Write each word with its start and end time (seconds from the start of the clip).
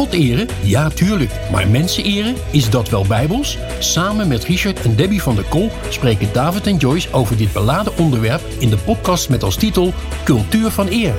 God 0.00 0.12
eren? 0.12 0.48
Ja, 0.62 0.88
tuurlijk. 0.88 1.30
Maar 1.52 1.68
mensen 1.68 2.04
eren? 2.04 2.34
Is 2.50 2.70
dat 2.70 2.88
wel 2.88 3.04
bijbels? 3.06 3.58
Samen 3.78 4.28
met 4.28 4.44
Richard 4.44 4.82
en 4.82 4.96
Debbie 4.96 5.22
van 5.22 5.34
der 5.34 5.44
Kol 5.44 5.70
spreken 5.88 6.32
David 6.32 6.66
en 6.66 6.76
Joyce 6.76 7.12
over 7.12 7.36
dit 7.36 7.52
beladen 7.52 7.98
onderwerp 7.98 8.42
in 8.58 8.70
de 8.70 8.76
podcast 8.76 9.28
met 9.28 9.42
als 9.42 9.56
titel 9.56 9.92
Cultuur 10.24 10.70
van 10.70 10.88
Eer. 10.88 11.14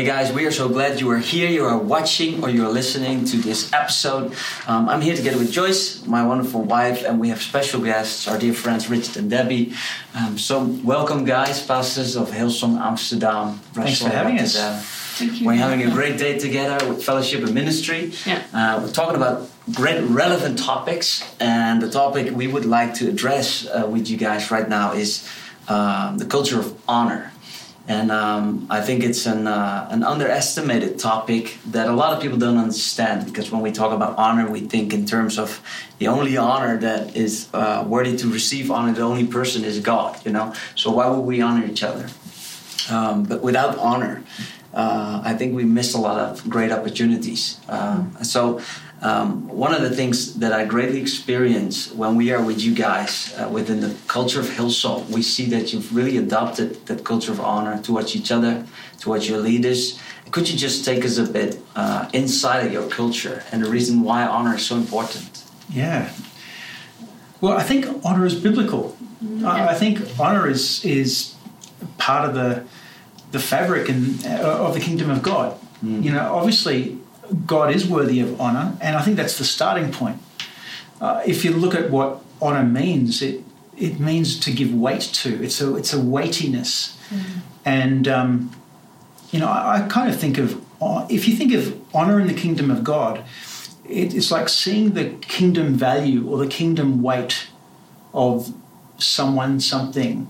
Hey 0.00 0.06
guys, 0.06 0.32
we 0.32 0.46
are 0.46 0.50
so 0.50 0.66
glad 0.66 0.98
you 0.98 1.10
are 1.10 1.18
here, 1.18 1.46
you 1.46 1.66
are 1.66 1.76
watching, 1.76 2.42
or 2.42 2.48
you 2.48 2.64
are 2.64 2.72
listening 2.72 3.26
to 3.26 3.36
this 3.36 3.70
episode. 3.70 4.32
Um, 4.66 4.88
I'm 4.88 5.02
here 5.02 5.14
together 5.14 5.36
with 5.36 5.52
Joyce, 5.52 6.06
my 6.06 6.26
wonderful 6.26 6.62
wife, 6.62 7.04
and 7.04 7.20
we 7.20 7.28
have 7.28 7.42
special 7.42 7.82
guests, 7.82 8.26
our 8.26 8.38
dear 8.38 8.54
friends 8.54 8.88
Richard 8.88 9.18
and 9.18 9.28
Debbie. 9.28 9.74
Um, 10.14 10.38
so, 10.38 10.64
welcome, 10.82 11.26
guys, 11.26 11.62
pastors 11.66 12.16
of 12.16 12.30
Hillsong 12.30 12.80
Amsterdam. 12.80 13.58
Thanks 13.74 14.00
for 14.00 14.08
having 14.08 14.38
us. 14.38 14.56
Thank 15.18 15.42
you. 15.42 15.46
We're 15.46 15.56
having 15.56 15.82
a 15.82 15.90
great 15.90 16.16
day 16.16 16.38
together 16.38 16.88
with 16.88 17.04
fellowship 17.04 17.44
and 17.44 17.52
ministry. 17.52 18.14
Yeah. 18.24 18.42
Uh, 18.54 18.80
we're 18.82 18.92
talking 18.92 19.16
about 19.16 19.50
great 19.74 20.00
relevant 20.04 20.58
topics, 20.58 21.22
and 21.38 21.82
the 21.82 21.90
topic 21.90 22.34
we 22.34 22.46
would 22.46 22.64
like 22.64 22.94
to 22.94 23.08
address 23.10 23.66
uh, 23.66 23.86
with 23.86 24.08
you 24.08 24.16
guys 24.16 24.50
right 24.50 24.66
now 24.66 24.94
is 24.94 25.28
um, 25.68 26.16
the 26.16 26.24
culture 26.24 26.58
of 26.58 26.74
honor. 26.88 27.32
And 27.88 28.12
um, 28.12 28.66
I 28.70 28.80
think 28.80 29.02
it's 29.02 29.26
an, 29.26 29.46
uh, 29.46 29.88
an 29.90 30.04
underestimated 30.04 30.98
topic 30.98 31.58
that 31.70 31.88
a 31.88 31.92
lot 31.92 32.14
of 32.14 32.22
people 32.22 32.38
don't 32.38 32.58
understand 32.58 33.26
because 33.26 33.50
when 33.50 33.62
we 33.62 33.72
talk 33.72 33.92
about 33.92 34.16
honor, 34.16 34.48
we 34.48 34.60
think 34.60 34.92
in 34.92 35.06
terms 35.06 35.38
of 35.38 35.60
the 35.98 36.06
only 36.06 36.36
honor 36.36 36.78
that 36.78 37.16
is 37.16 37.48
uh, 37.52 37.84
worthy 37.86 38.16
to 38.18 38.28
receive 38.30 38.70
honor, 38.70 38.92
the 38.92 39.02
only 39.02 39.26
person 39.26 39.64
is 39.64 39.80
God, 39.80 40.24
you 40.24 40.30
know? 40.30 40.54
So 40.76 40.90
why 40.90 41.08
would 41.08 41.22
we 41.22 41.40
honor 41.40 41.66
each 41.66 41.82
other? 41.82 42.08
Um, 42.90 43.24
but 43.24 43.42
without 43.42 43.76
honor, 43.78 44.22
uh, 44.72 45.22
I 45.24 45.34
think 45.34 45.54
we 45.54 45.64
miss 45.64 45.94
a 45.94 45.98
lot 45.98 46.20
of 46.20 46.48
great 46.48 46.70
opportunities. 46.70 47.58
Um, 47.68 48.16
so 48.22 48.60
um, 49.02 49.48
one 49.48 49.74
of 49.74 49.80
the 49.80 49.90
things 49.90 50.34
that 50.40 50.52
I 50.52 50.66
greatly 50.66 51.00
experience 51.00 51.90
when 51.92 52.16
we 52.16 52.32
are 52.32 52.42
with 52.42 52.60
you 52.60 52.74
guys 52.74 53.34
uh, 53.34 53.48
within 53.48 53.80
the 53.80 53.94
culture 54.08 54.40
of 54.40 54.46
Hillsong, 54.46 55.08
we 55.08 55.22
see 55.22 55.46
that 55.46 55.72
you've 55.72 55.94
really 55.94 56.18
adopted 56.18 56.86
that 56.86 57.02
culture 57.02 57.32
of 57.32 57.40
honor 57.40 57.80
towards 57.82 58.14
each 58.14 58.30
other, 58.30 58.66
towards 58.98 59.28
your 59.28 59.38
leaders. 59.38 59.98
Could 60.30 60.50
you 60.50 60.56
just 60.56 60.84
take 60.84 61.04
us 61.04 61.16
a 61.16 61.24
bit 61.24 61.58
uh, 61.74 62.10
inside 62.12 62.66
of 62.66 62.72
your 62.72 62.88
culture 62.88 63.42
and 63.50 63.64
the 63.64 63.70
reason 63.70 64.02
why 64.02 64.26
honor 64.26 64.56
is 64.56 64.66
so 64.66 64.76
important? 64.76 65.44
Yeah. 65.70 66.12
Well, 67.40 67.56
I 67.56 67.62
think 67.62 67.86
honor 68.04 68.26
is 68.26 68.34
biblical. 68.34 68.96
I, 69.44 69.68
I 69.68 69.74
think 69.74 70.00
honor 70.18 70.46
is 70.48 70.84
is 70.84 71.34
part 71.96 72.28
of 72.28 72.34
the 72.34 72.64
the 73.32 73.38
fabric 73.38 73.88
and 73.88 74.26
uh, 74.26 74.66
of 74.66 74.74
the 74.74 74.80
kingdom 74.80 75.10
of 75.10 75.22
God. 75.22 75.58
You 75.82 76.12
know, 76.12 76.34
obviously, 76.34 76.98
God 77.46 77.74
is 77.74 77.86
worthy 77.86 78.20
of 78.20 78.40
honor, 78.40 78.76
and 78.80 78.96
I 78.96 79.02
think 79.02 79.16
that's 79.16 79.38
the 79.38 79.44
starting 79.44 79.92
point. 79.92 80.18
Uh, 81.00 81.22
if 81.26 81.44
you 81.44 81.52
look 81.52 81.74
at 81.74 81.90
what 81.90 82.22
honor 82.40 82.64
means, 82.64 83.22
it 83.22 83.44
it 83.76 83.98
means 83.98 84.38
to 84.40 84.52
give 84.52 84.74
weight 84.74 85.00
to. 85.00 85.42
It's 85.42 85.60
a 85.60 85.76
it's 85.76 85.92
a 85.92 86.00
weightiness, 86.00 86.98
and 87.64 88.08
um, 88.08 88.50
you 89.30 89.38
know, 89.38 89.48
I, 89.48 89.84
I 89.84 89.88
kind 89.88 90.08
of 90.12 90.18
think 90.18 90.38
of 90.38 90.60
uh, 90.80 91.06
if 91.08 91.28
you 91.28 91.36
think 91.36 91.52
of 91.52 91.80
honor 91.94 92.18
in 92.20 92.26
the 92.26 92.34
kingdom 92.34 92.70
of 92.70 92.82
God, 92.82 93.24
it, 93.84 94.14
it's 94.14 94.30
like 94.30 94.48
seeing 94.48 94.90
the 94.94 95.10
kingdom 95.20 95.74
value 95.74 96.28
or 96.28 96.38
the 96.38 96.46
kingdom 96.46 97.02
weight 97.02 97.48
of 98.12 98.52
someone, 98.98 99.60
something. 99.60 100.28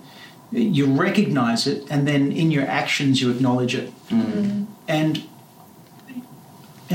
You 0.52 0.86
recognize 0.86 1.66
it, 1.66 1.88
and 1.90 2.08
then 2.08 2.32
in 2.32 2.50
your 2.50 2.66
actions, 2.66 3.22
you 3.22 3.30
acknowledge 3.30 3.74
it. 3.74 3.92
And 4.88 5.28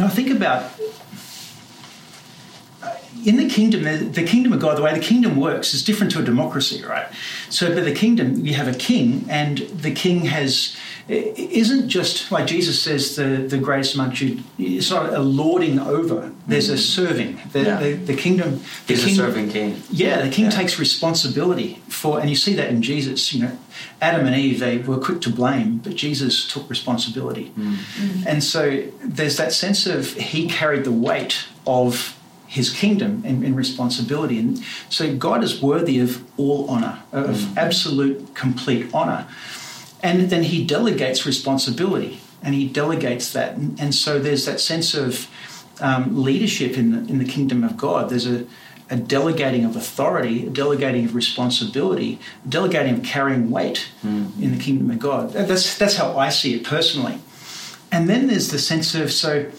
know, 0.02 0.10
think 0.10 0.30
about 0.30 0.72
in 3.24 3.38
the 3.38 3.50
kingdom, 3.50 3.84
the, 3.84 3.98
the 3.98 4.24
kingdom 4.24 4.54
of 4.54 4.60
God, 4.60 4.78
the 4.78 4.82
way 4.82 4.94
the 4.94 5.00
kingdom 5.00 5.36
works 5.36 5.74
is 5.74 5.84
different 5.84 6.12
to 6.14 6.20
a 6.20 6.24
democracy, 6.24 6.84
right? 6.84 7.08
So, 7.50 7.74
but 7.74 7.86
the 7.86 7.94
kingdom, 7.94 8.46
you 8.46 8.54
have 8.56 8.68
a 8.68 8.78
king, 8.78 9.26
and 9.30 9.60
the 9.60 9.92
king 9.92 10.26
has 10.26 10.76
isn't 11.08 11.88
just 11.88 12.32
like 12.32 12.48
Jesus 12.48 12.82
says 12.82 13.16
the 13.16 13.46
the 13.48 13.60
greatest 13.60 13.94
amongst 13.94 14.22
you. 14.22 14.40
It's 14.58 14.90
not 14.90 15.14
a 15.14 15.20
lording 15.20 15.80
over. 15.80 16.32
There's 16.48 16.70
a 16.70 16.74
mm. 16.74 16.80
serving. 16.80 17.40
The, 17.52 17.62
Yeah. 17.62 17.80
the, 17.80 17.94
the 17.94 18.16
kingdom. 18.16 18.62
The 18.88 18.94
He's 18.94 19.04
a 19.04 19.08
king- 19.08 19.16
serving 19.16 19.50
king. 19.50 19.84
yeah, 19.92 20.22
the 20.22 20.30
king 20.30 20.46
Yeah. 20.46 20.52
takes 20.52 20.80
responsibility 20.80 21.82
for, 21.90 22.20
and 22.20 22.30
you 22.30 22.36
see 22.36 22.56
that 22.56 22.70
in 22.70 22.82
Jesus. 22.82 23.34
You 23.34 23.44
know, 23.44 23.58
Adam 24.02 24.26
and 24.26 24.36
Eve 24.36 24.60
they 24.60 24.78
were 24.80 24.98
quick 24.98 25.22
to 25.22 25.30
blame, 25.30 25.78
but 25.84 25.96
Jesus 25.96 26.52
took 26.52 26.68
responsibility, 26.70 27.52
mm. 27.58 27.74
mm-hmm. 27.74 28.28
and 28.28 28.44
so 28.44 28.84
there's 29.04 29.38
that 29.38 29.54
sense 29.54 29.86
of 29.86 30.14
he 30.14 30.48
carried 30.48 30.84
the 30.86 30.92
weight 30.92 31.46
of 31.68 32.16
his 32.56 32.70
kingdom 32.82 33.12
and, 33.26 33.44
and 33.46 33.54
responsibility, 33.66 34.38
and 34.40 34.64
so 34.90 35.04
God 35.28 35.44
is 35.44 35.62
worthy 35.62 35.98
of 36.06 36.10
all 36.40 36.62
honor, 36.70 36.96
of 37.12 37.58
absolute, 37.58 38.18
complete 38.34 38.86
honor, 38.94 39.28
and 40.02 40.30
then 40.32 40.44
he 40.44 40.66
delegates 40.66 41.26
responsibility, 41.26 42.20
and 42.42 42.56
he 42.56 42.66
delegates 42.82 43.34
that, 43.34 43.50
and, 43.58 43.80
and 43.82 43.92
so 43.94 44.12
there's 44.20 44.46
that 44.46 44.60
sense 44.60 44.94
of 44.94 45.28
um, 45.82 46.24
leadership 46.24 46.78
in 46.78 46.92
the, 46.94 47.00
in 47.12 47.18
the 47.18 47.30
kingdom 47.36 47.64
of 47.64 47.76
God. 47.76 48.10
There's 48.10 48.28
a, 48.28 48.46
a 48.90 48.96
delegating 48.96 49.66
of 49.66 49.76
authority, 49.76 50.48
a 50.48 50.50
delegating 50.50 51.06
of 51.06 51.16
responsibility, 51.16 52.20
a 52.46 52.48
delegating 52.48 52.94
of 52.98 53.04
carrying 53.04 53.52
weight 53.52 53.90
in 54.44 54.52
the 54.56 54.64
kingdom 54.64 54.92
of 54.92 55.00
God. 55.00 55.32
That's, 55.34 55.78
that's 55.78 55.98
how 55.98 56.18
I 56.18 56.30
see 56.30 56.54
it 56.56 56.64
personally. 56.64 57.18
And 57.92 58.08
then 58.08 58.28
there's 58.28 58.50
the 58.52 58.60
sense 58.60 58.96
of 58.96 59.12
so, 59.12 59.52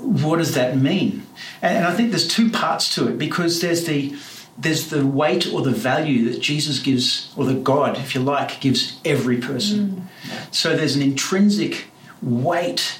what 0.00 0.36
does 0.36 0.54
that 0.54 0.76
mean? 0.76 1.26
And, 1.62 1.78
and 1.78 1.86
I 1.86 1.94
think 1.94 2.10
there's 2.10 2.28
two 2.28 2.50
parts 2.50 2.94
to 2.94 3.08
it 3.08 3.18
because 3.18 3.60
there's 3.60 3.84
the 3.84 4.16
there's 4.60 4.90
the 4.90 5.06
weight 5.06 5.52
or 5.52 5.62
the 5.62 5.70
value 5.70 6.28
that 6.30 6.40
Jesus 6.40 6.80
gives, 6.80 7.32
or 7.36 7.44
that 7.44 7.62
God, 7.62 7.96
if 7.96 8.14
you 8.14 8.20
like, 8.20 8.60
gives 8.60 8.98
every 9.04 9.36
person. 9.36 10.08
Mm. 10.24 10.54
So 10.54 10.76
there's 10.76 10.96
an 10.96 11.02
intrinsic 11.02 11.86
weight 12.20 12.98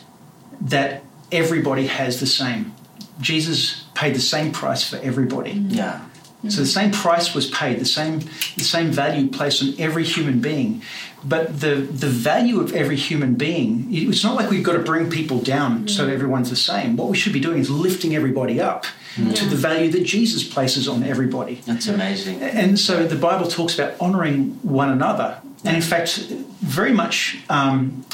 that 0.60 1.02
everybody 1.32 1.88
has 1.88 2.20
the 2.20 2.26
same. 2.26 2.74
Jesus 3.20 3.84
paid 3.94 4.14
the 4.14 4.20
same 4.20 4.52
price 4.52 4.88
for 4.88 4.96
everybody. 4.98 5.54
Mm. 5.54 5.74
Yeah. 5.74 6.04
So 6.48 6.60
the 6.60 6.66
same 6.66 6.92
price 6.92 7.34
was 7.34 7.50
paid, 7.50 7.80
the 7.80 7.84
same 7.84 8.20
the 8.56 8.62
same 8.62 8.92
value 8.92 9.28
placed 9.28 9.60
on 9.60 9.74
every 9.76 10.04
human 10.04 10.40
being. 10.40 10.82
But 11.24 11.60
the 11.60 11.74
the 11.76 12.06
value 12.06 12.60
of 12.60 12.72
every 12.72 12.96
human 12.96 13.34
being, 13.34 13.88
it's 13.90 14.22
not 14.22 14.36
like 14.36 14.50
we've 14.50 14.62
got 14.62 14.74
to 14.74 14.78
bring 14.78 15.10
people 15.10 15.40
down 15.40 15.88
so 15.88 16.06
that 16.06 16.12
everyone's 16.12 16.50
the 16.50 16.56
same. 16.56 16.96
What 16.96 17.08
we 17.08 17.16
should 17.16 17.32
be 17.32 17.40
doing 17.40 17.58
is 17.58 17.70
lifting 17.70 18.14
everybody 18.14 18.60
up 18.60 18.86
to 19.34 19.44
the 19.46 19.56
value 19.56 19.90
that 19.90 20.04
Jesus 20.04 20.44
places 20.46 20.86
on 20.86 21.02
everybody. 21.02 21.56
That's 21.66 21.88
amazing. 21.88 22.40
And 22.40 22.78
so 22.78 23.04
the 23.04 23.16
Bible 23.16 23.48
talks 23.48 23.76
about 23.76 23.94
honoring 24.00 24.60
one 24.62 24.90
another. 24.90 25.40
And 25.64 25.74
in 25.74 25.82
fact, 25.82 26.18
very 26.60 26.92
much 26.92 27.38
um, 27.50 28.04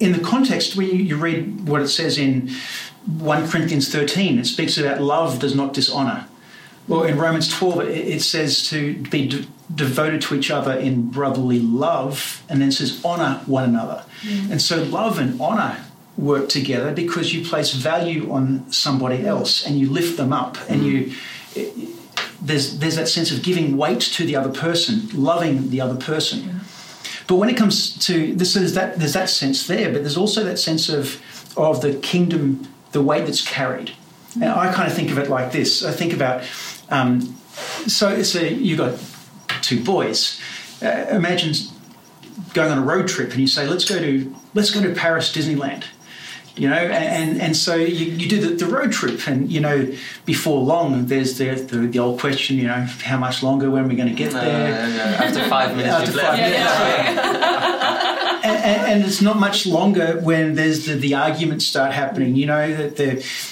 in 0.00 0.12
the 0.12 0.18
context, 0.20 0.76
when 0.76 0.88
you, 0.88 0.94
you 0.96 1.16
read 1.16 1.66
what 1.66 1.80
it 1.80 1.88
says 1.88 2.18
in 2.18 2.50
1 3.06 3.48
Corinthians 3.48 3.90
13, 3.90 4.38
it 4.38 4.44
speaks 4.46 4.76
about 4.76 5.00
love 5.00 5.38
does 5.38 5.54
not 5.54 5.72
dishonor. 5.72 6.26
Well, 6.88 7.04
in 7.04 7.16
Romans 7.16 7.48
12, 7.48 7.80
it, 7.80 7.88
it 7.88 8.22
says 8.22 8.68
to 8.68 8.94
be 9.04 9.28
de- 9.28 9.46
devoted 9.72 10.20
to 10.22 10.34
each 10.34 10.50
other 10.50 10.72
in 10.72 11.10
brotherly 11.10 11.60
love, 11.60 12.42
and 12.48 12.60
then 12.60 12.72
says 12.72 13.00
honor 13.04 13.42
one 13.46 13.64
another. 13.64 14.04
Mm. 14.22 14.52
And 14.52 14.62
so 14.62 14.82
love 14.82 15.18
and 15.18 15.40
honor 15.40 15.84
work 16.16 16.48
together 16.48 16.92
because 16.92 17.34
you 17.34 17.44
place 17.44 17.72
value 17.72 18.30
on 18.30 18.70
somebody 18.70 19.26
else 19.26 19.66
and 19.66 19.78
you 19.78 19.90
lift 19.90 20.16
them 20.16 20.32
up 20.32 20.56
and 20.68 20.82
mm. 20.82 20.84
you 20.84 21.12
there's 22.40 22.78
there's 22.78 22.96
that 22.96 23.08
sense 23.08 23.30
of 23.30 23.42
giving 23.42 23.76
weight 23.76 24.00
to 24.00 24.24
the 24.24 24.36
other 24.36 24.50
person, 24.50 25.08
loving 25.14 25.70
the 25.70 25.80
other 25.80 25.96
person. 25.96 26.60
But 27.26 27.36
when 27.36 27.48
it 27.48 27.56
comes 27.56 27.98
to 28.06 28.34
this, 28.34 28.54
there's 28.54 28.74
that 28.74 28.98
there's 28.98 29.14
that 29.14 29.30
sense 29.30 29.66
there, 29.66 29.90
but 29.92 30.02
there's 30.02 30.16
also 30.16 30.44
that 30.44 30.58
sense 30.58 30.88
of 30.88 31.20
of 31.56 31.80
the 31.80 31.94
kingdom, 31.94 32.68
the 32.92 33.02
weight 33.02 33.24
that's 33.24 33.46
carried. 33.46 33.92
And 34.34 34.44
mm. 34.44 34.56
I 34.56 34.72
kind 34.72 34.88
of 34.88 34.94
think 34.94 35.10
of 35.10 35.18
it 35.18 35.30
like 35.30 35.52
this. 35.52 35.84
I 35.84 35.92
think 35.92 36.12
about 36.12 36.44
um, 36.90 37.20
so 37.86 38.22
so 38.22 38.40
you 38.40 38.76
got 38.76 38.98
two 39.64 39.82
boys. 39.82 40.40
Uh, 40.82 41.06
imagine 41.10 41.54
going 42.52 42.70
on 42.72 42.78
a 42.78 42.82
road 42.82 43.08
trip 43.08 43.30
and 43.32 43.40
you 43.40 43.46
say, 43.46 43.66
let's 43.66 43.84
go 43.84 43.98
to 43.98 44.34
let's 44.54 44.70
go 44.70 44.82
to 44.82 44.94
Paris 44.94 45.32
Disneyland. 45.34 45.84
You 46.56 46.68
know, 46.70 46.76
and, 46.76 47.40
and 47.42 47.56
so 47.56 47.74
you, 47.74 48.04
you 48.12 48.28
do 48.28 48.40
the, 48.40 48.54
the 48.64 48.66
road 48.70 48.92
trip, 48.92 49.26
and 49.26 49.50
you 49.50 49.58
know, 49.60 49.92
before 50.24 50.60
long, 50.62 51.06
there's 51.06 51.36
the, 51.36 51.46
the, 51.56 51.78
the 51.78 51.98
old 51.98 52.20
question, 52.20 52.56
you 52.58 52.68
know, 52.68 52.86
how 53.02 53.18
much 53.18 53.42
longer, 53.42 53.68
when 53.72 53.84
are 53.84 53.88
we 53.88 53.96
going 53.96 54.08
to 54.08 54.14
get 54.14 54.32
Uh, 54.32 54.40
there? 54.40 54.88
yeah, 54.88 55.24
after 55.24 55.42
five 55.48 55.76
minutes, 55.76 55.92
After 55.92 56.12
you've 56.12 56.20
five 56.20 56.38
left. 56.38 56.52
minutes, 56.52 57.18
and, 57.18 58.33
and, 58.44 58.92
and 58.92 59.04
it's 59.04 59.22
not 59.22 59.38
much 59.38 59.66
longer 59.66 60.20
when 60.20 60.54
there's 60.54 60.86
the, 60.86 60.94
the 60.94 61.14
arguments 61.14 61.64
start 61.66 61.92
happening. 61.92 62.36
You 62.36 62.46
know 62.46 62.76
that 62.76 62.96
the, 62.96 63.10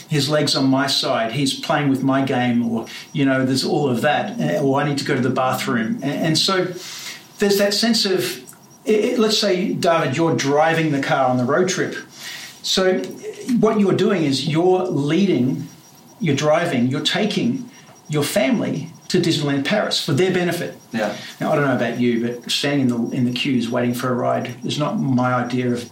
his 0.09 0.29
legs 0.29 0.55
on 0.55 0.67
my 0.67 0.87
side, 0.87 1.33
he's 1.33 1.59
playing 1.59 1.89
with 1.89 2.03
my 2.03 2.23
game, 2.23 2.69
or 2.71 2.87
you 3.13 3.25
know, 3.25 3.45
there's 3.45 3.65
all 3.65 3.89
of 3.89 4.03
that, 4.03 4.39
uh, 4.41 4.63
or 4.63 4.81
I 4.81 4.89
need 4.89 4.99
to 4.99 5.05
go 5.05 5.15
to 5.15 5.21
the 5.21 5.31
bathroom, 5.31 5.95
and, 6.03 6.05
and 6.05 6.39
so 6.39 6.67
there's 7.39 7.59
that 7.59 7.75
sense 7.75 8.05
of, 8.05 8.41
it- 8.85 9.19
let's 9.19 9.39
say, 9.39 9.73
David, 9.73 10.17
you're 10.17 10.37
driving 10.37 10.93
the 10.93 11.01
car 11.03 11.29
on 11.29 11.37
the 11.39 11.45
road 11.45 11.69
trip. 11.69 11.97
So 12.63 12.99
what 13.59 13.81
you're 13.81 13.95
doing 13.97 14.23
is 14.23 14.47
you're 14.47 14.83
leading, 14.85 15.67
you're 16.21 16.37
driving, 16.37 16.87
you're 16.87 17.01
taking 17.01 17.69
your 18.09 18.23
family 18.23 18.92
to 19.13 19.21
Disneyland 19.21 19.67
Paris 19.67 20.03
for 20.03 20.15
their 20.15 20.33
benefit. 20.33 20.75
Yeah. 20.91 21.15
Now, 21.39 21.53
I 21.53 21.57
don't 21.57 21.67
know 21.67 21.77
about 21.77 22.01
you, 22.01 22.27
but 22.27 22.51
standing 22.51 22.89
in 22.89 22.89
the, 22.89 23.17
in 23.17 23.25
the 23.27 23.33
queues 23.33 23.69
waiting 23.69 23.93
for 23.93 24.09
a 24.09 24.15
ride 24.15 24.57
is 24.65 24.79
not 24.79 24.99
my 24.99 25.35
idea 25.35 25.71
of 25.71 25.91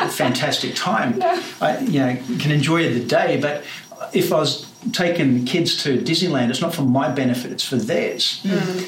a 0.00 0.08
fantastic 0.08 0.76
time. 0.76 1.20
I 1.60 1.80
you 1.80 1.98
know, 1.98 2.16
can 2.38 2.52
enjoy 2.52 2.94
the 2.94 3.04
day, 3.04 3.40
but 3.40 3.64
if 4.12 4.32
I 4.32 4.38
was 4.38 4.70
taking 4.92 5.44
kids 5.46 5.82
to 5.82 5.98
Disneyland, 5.98 6.50
it's 6.50 6.60
not 6.60 6.72
for 6.72 6.82
my 6.82 7.10
benefit, 7.10 7.50
it's 7.50 7.64
for 7.64 7.74
theirs. 7.74 8.40
Hmm. 8.46 8.84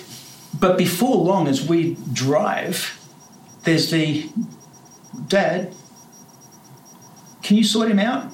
But 0.61 0.79
before 0.79 1.17
long, 1.17 1.49
as 1.49 1.67
we 1.67 1.97
drive, 2.13 2.97
there's 3.65 3.91
the 3.91 4.31
dad, 5.27 5.75
can 7.43 7.57
you 7.57 7.65
sort 7.65 7.91
him 7.91 7.99
out? 7.99 8.33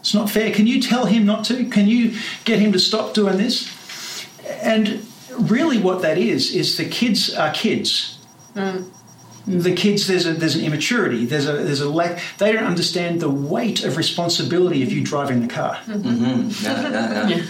It's 0.00 0.12
not 0.12 0.28
fair. 0.28 0.52
Can 0.52 0.66
you 0.66 0.82
tell 0.82 1.06
him 1.06 1.24
not 1.24 1.44
to? 1.46 1.64
Can 1.70 1.86
you 1.86 2.18
get 2.44 2.58
him 2.58 2.72
to 2.72 2.78
stop 2.78 3.14
doing 3.14 3.38
this? 3.38 3.81
And 4.62 5.06
really, 5.38 5.78
what 5.78 6.02
that 6.02 6.18
is 6.18 6.54
is 6.54 6.76
the 6.76 6.84
kids 6.84 7.34
are 7.34 7.52
kids. 7.52 8.18
Hmm. 8.54 8.82
The 9.46 9.72
kids, 9.74 10.06
there's 10.06 10.24
a 10.24 10.34
there's 10.34 10.54
an 10.54 10.64
immaturity. 10.64 11.26
There's 11.26 11.48
a 11.48 11.54
there's 11.54 11.80
a 11.80 11.88
lack. 11.88 12.20
They 12.38 12.52
don't 12.52 12.64
understand 12.64 13.20
the 13.20 13.28
weight 13.30 13.82
of 13.84 13.96
responsibility 13.96 14.84
of 14.84 14.92
you 14.92 15.02
driving 15.02 15.40
the 15.40 15.48
car 15.48 15.78
Mhm. 15.88 16.62
Yeah, 16.62 16.90
yeah, 16.90 17.28
yeah. 17.28 17.42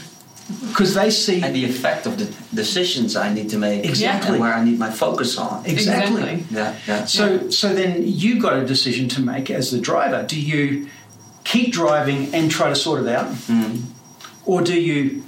because 0.69 0.95
they 0.95 1.11
see 1.11 1.43
And 1.43 1.55
the 1.55 1.67
effect 1.67 2.07
of 2.07 2.17
the 2.19 2.33
decisions 2.55 3.15
I 3.15 3.33
need 3.35 3.51
to 3.51 3.59
make. 3.59 3.85
Exactly. 3.85 4.33
And 4.37 4.41
where 4.41 4.55
I 4.55 4.65
need 4.65 4.79
my 4.79 4.91
focus 4.91 5.37
on. 5.37 5.67
exactly. 5.67 6.23
Exactly. 6.23 6.57
Yeah, 6.57 6.75
yeah. 6.87 7.05
So 7.05 7.51
so 7.51 7.75
then 7.75 8.05
you've 8.07 8.41
got 8.41 8.55
a 8.57 8.65
decision 8.65 9.09
to 9.11 9.21
make 9.21 9.51
as 9.51 9.71
the 9.71 9.79
driver. 9.79 10.23
Do 10.27 10.41
you 10.41 10.89
keep 11.45 11.73
driving 11.75 12.35
and 12.35 12.51
try 12.51 12.71
to 12.71 12.75
sort 12.77 13.03
it 13.03 13.09
out, 13.09 13.27
mm-hmm. 13.27 13.85
or 14.47 14.63
do 14.63 14.81
you 14.81 15.23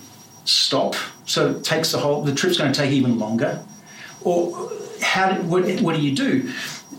stop? 0.47 0.95
So 1.27 1.51
it 1.51 1.65
takes 1.65 1.93
the 1.93 1.99
whole 1.99 2.23
the 2.23 2.35
trip's 2.35 2.59
going 2.59 2.73
to 2.73 2.79
take 2.79 2.93
even 2.93 3.19
longer, 3.19 3.63
or 4.23 4.71
how 5.03 5.33
do, 5.33 5.43
what 5.43 5.81
what 5.81 5.97
do 5.97 6.03
you 6.03 6.15
do? 6.15 6.53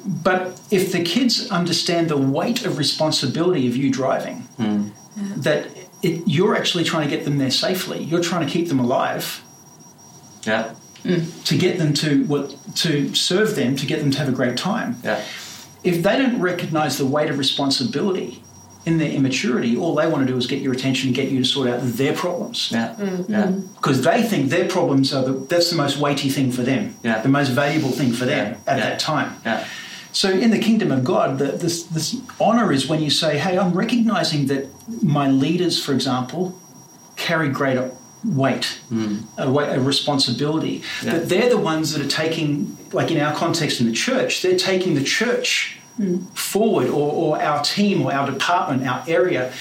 But 0.06 0.60
if 0.70 0.92
the 0.92 1.04
kids 1.04 1.50
understand 1.50 2.10
the 2.10 2.18
weight 2.18 2.66
of 2.66 2.78
responsibility 2.78 3.68
of 3.68 3.76
you 3.76 3.92
driving, 3.92 4.42
hmm. 4.58 4.90
that 5.38 5.68
it, 6.04 6.24
you're 6.28 6.56
actually 6.56 6.84
trying 6.84 7.10
to 7.10 7.16
get 7.16 7.26
them 7.26 7.38
there 7.38 7.52
safely. 7.52 8.04
You're 8.04 8.22
trying 8.22 8.46
to 8.46 8.52
keep 8.52 8.68
them 8.68 8.80
alive 8.80 9.42
Yeah, 10.44 10.74
hmm. 11.04 11.44
to 11.46 11.58
get 11.58 11.78
them 11.78 11.94
to 11.96 12.24
what 12.26 12.56
to 12.76 13.14
serve 13.16 13.56
them 13.56 13.76
to 13.78 13.86
get 13.86 14.00
them 14.00 14.12
to 14.12 14.18
have 14.20 14.30
a 14.30 14.32
great 14.32 14.58
time 14.58 14.98
yeah. 15.04 15.24
if 15.84 16.04
they 16.04 16.18
don't 16.18 16.42
recognize 16.42 16.98
the 16.98 17.06
weight 17.06 17.30
of 17.30 17.38
responsibility 17.38 18.44
in 18.86 19.00
their 19.00 19.10
immaturity, 19.10 19.76
all 19.76 19.96
they 19.96 20.08
want 20.08 20.26
to 20.26 20.32
do 20.32 20.38
is 20.38 20.46
get 20.46 20.62
your 20.62 20.74
attention 20.74 21.08
and 21.08 21.16
get 21.16 21.30
you 21.30 21.40
to 21.40 21.46
sort 21.46 21.68
out 21.68 21.80
their 21.82 22.14
problems. 22.14 22.72
Yeah, 22.72 22.96
mm-hmm. 22.98 23.32
yeah. 23.32 23.44
Mm-hmm. 23.44 23.74
Because 23.74 24.04
they 24.04 24.22
think 24.22 24.50
their 24.50 24.68
problems 24.68 25.14
are 25.14 25.24
the, 25.24 25.32
that's 25.34 25.72
the 25.72 25.76
most 25.76 25.98
weighty 25.98 26.30
thing 26.30 26.52
for 26.52 26.62
them, 26.62 26.96
Yeah. 27.04 27.22
the 27.22 27.30
most 27.30 27.50
valuable 27.50 27.90
thing 27.90 28.14
for 28.14 28.26
them 28.26 28.54
Yeah. 28.54 28.72
at 28.72 28.78
Yeah. 28.78 28.90
that 28.90 29.00
time. 29.00 29.36
Yeah. 29.46 29.66
So 30.12 30.30
in 30.30 30.52
the 30.52 30.60
kingdom 30.60 30.92
of 30.92 31.04
God, 31.04 31.40
the, 31.40 31.48
this, 31.48 31.84
this 31.84 32.16
honor 32.40 32.72
is 32.72 32.88
when 32.88 33.02
you 33.02 33.10
say, 33.10 33.38
hey, 33.38 33.58
I'm 33.58 33.74
recognizing 33.74 34.46
that 34.48 34.68
my 35.04 35.30
leaders, 35.30 35.84
for 35.84 35.92
example, 35.92 36.58
carry 37.18 37.50
greater 37.50 37.92
weight, 38.24 38.80
mm. 38.92 39.24
a, 39.38 39.52
weight, 39.52 39.76
a 39.76 39.82
responsibility. 39.82 40.84
Yeah. 41.04 41.14
That 41.14 41.30
they're 41.30 41.50
the 41.50 41.58
ones 41.58 41.94
that 41.94 42.06
are 42.06 42.10
taking, 42.10 42.78
like 42.94 43.12
in 43.12 43.20
our 43.20 43.36
context 43.36 43.82
in 43.82 43.88
the 43.88 43.94
church, 43.94 44.42
they're 44.42 44.58
taking 44.58 44.96
the 44.96 45.04
church 45.04 45.75
forward 46.34 46.88
or, 46.88 47.12
or 47.12 47.42
our 47.42 47.64
team 47.64 48.02
or 48.02 48.14
our 48.14 48.30
department, 48.30 48.88
our 48.88 49.04
area 49.08 49.52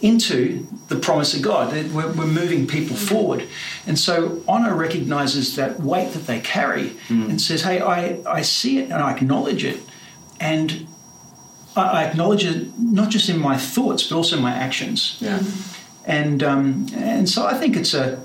into 0.00 0.66
the 0.88 0.96
promise 0.96 1.34
of 1.34 1.42
God. 1.42 1.72
That 1.72 1.92
We're, 1.92 2.10
we're 2.12 2.26
moving 2.26 2.66
people 2.66 2.96
forward. 2.96 3.46
And 3.86 3.98
so 3.98 4.42
honor 4.48 4.74
recognizes 4.74 5.56
that 5.56 5.78
weight 5.80 6.12
that 6.14 6.26
they 6.26 6.40
carry 6.40 6.96
and 7.08 7.40
says, 7.40 7.62
hey, 7.62 7.80
I, 7.80 8.20
I 8.26 8.42
see 8.42 8.78
it 8.78 8.84
and 8.84 8.94
I 8.94 9.12
acknowledge 9.14 9.62
it. 9.64 9.80
And 10.40 10.86
I, 11.76 11.82
I 11.82 12.04
acknowledge 12.04 12.44
it 12.44 12.78
not 12.78 13.10
just 13.10 13.28
in 13.28 13.38
my 13.38 13.56
thoughts, 13.58 14.02
but 14.08 14.16
also 14.16 14.36
in 14.36 14.42
my 14.42 14.52
actions. 14.52 15.18
Yeah. 15.20 15.42
And, 16.06 16.42
um, 16.42 16.86
and 16.94 17.28
so 17.28 17.46
I 17.46 17.54
think 17.54 17.76
it's 17.76 17.94
a, 17.94 18.24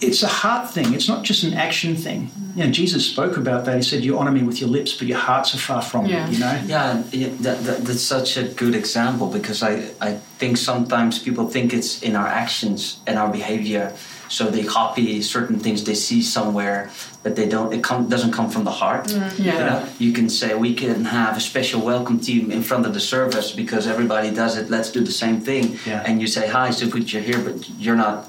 it's 0.00 0.22
a 0.22 0.28
heart 0.28 0.70
thing. 0.70 0.94
It's 0.94 1.08
not 1.08 1.24
just 1.24 1.42
an 1.44 1.54
action 1.54 1.96
thing. 1.96 2.30
You 2.54 2.64
know, 2.64 2.70
Jesus 2.70 3.06
spoke 3.06 3.36
about 3.36 3.64
that. 3.66 3.76
He 3.76 3.82
said, 3.82 4.04
"You 4.04 4.18
honor 4.18 4.30
me 4.32 4.42
with 4.42 4.60
your 4.60 4.70
lips, 4.70 4.92
but 4.94 5.06
your 5.06 5.18
hearts 5.18 5.54
are 5.54 5.58
far 5.58 5.82
from 5.82 6.06
Yeah. 6.06 6.26
me." 6.26 6.34
You 6.34 6.38
know. 6.40 6.62
Yeah, 6.66 7.02
that, 7.42 7.64
that, 7.64 7.84
that's 7.84 8.02
such 8.02 8.36
a 8.36 8.44
good 8.44 8.74
example 8.74 9.28
because 9.28 9.62
I, 9.62 9.90
I 10.00 10.12
think 10.38 10.56
sometimes 10.56 11.18
people 11.18 11.48
think 11.48 11.72
it's 11.72 12.02
in 12.02 12.16
our 12.16 12.26
actions 12.26 13.00
and 13.06 13.18
our 13.18 13.30
behavior. 13.30 13.92
So 14.30 14.50
they 14.50 14.62
copy 14.62 15.22
certain 15.22 15.58
things 15.58 15.84
they 15.84 15.94
see 15.94 16.20
somewhere, 16.22 16.90
but 17.22 17.34
they 17.34 17.48
don't. 17.48 17.72
It 17.72 17.82
come, 17.82 18.08
doesn't 18.08 18.32
come 18.32 18.50
from 18.50 18.64
the 18.64 18.70
heart. 18.82 19.06
Mm, 19.06 19.38
you, 19.38 19.44
Yeah. 19.46 19.58
know? 19.68 19.88
you 19.98 20.12
can 20.12 20.28
say 20.28 20.54
we 20.54 20.74
can 20.74 21.04
have 21.06 21.36
a 21.36 21.40
special 21.40 21.80
welcome 21.80 22.18
team 22.20 22.50
in 22.50 22.62
front 22.62 22.84
of 22.86 22.92
the 22.92 23.00
service 23.00 23.52
because 23.52 23.86
everybody 23.86 24.30
does 24.30 24.56
it. 24.58 24.68
Let's 24.68 24.90
do 24.92 25.00
the 25.00 25.12
same 25.12 25.40
thing. 25.40 25.78
Yeah. 25.86 26.02
And 26.06 26.20
you 26.20 26.26
say 26.26 26.46
hi, 26.46 26.70
so 26.72 26.86
good 26.88 27.10
you're 27.12 27.22
here, 27.22 27.38
but 27.40 27.56
you're 27.78 27.96
not 27.96 28.28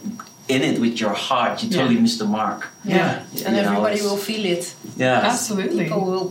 in 0.50 0.62
it 0.64 0.80
with 0.82 1.00
your 1.00 1.14
heart. 1.14 1.64
You 1.64 1.70
totally 1.70 1.96
Yeah. 1.96 2.02
miss 2.02 2.18
the 2.18 2.26
mark. 2.26 2.68
Yeah. 2.84 3.22
And 3.46 3.56
You 3.56 3.62
everybody 3.64 3.96
it's- 3.96 4.10
will 4.10 4.18
feel 4.18 4.46
it. 4.46 4.74
Yeah. 4.98 5.22
Absolutely. 5.32 5.84
People 5.86 6.04
will. 6.12 6.28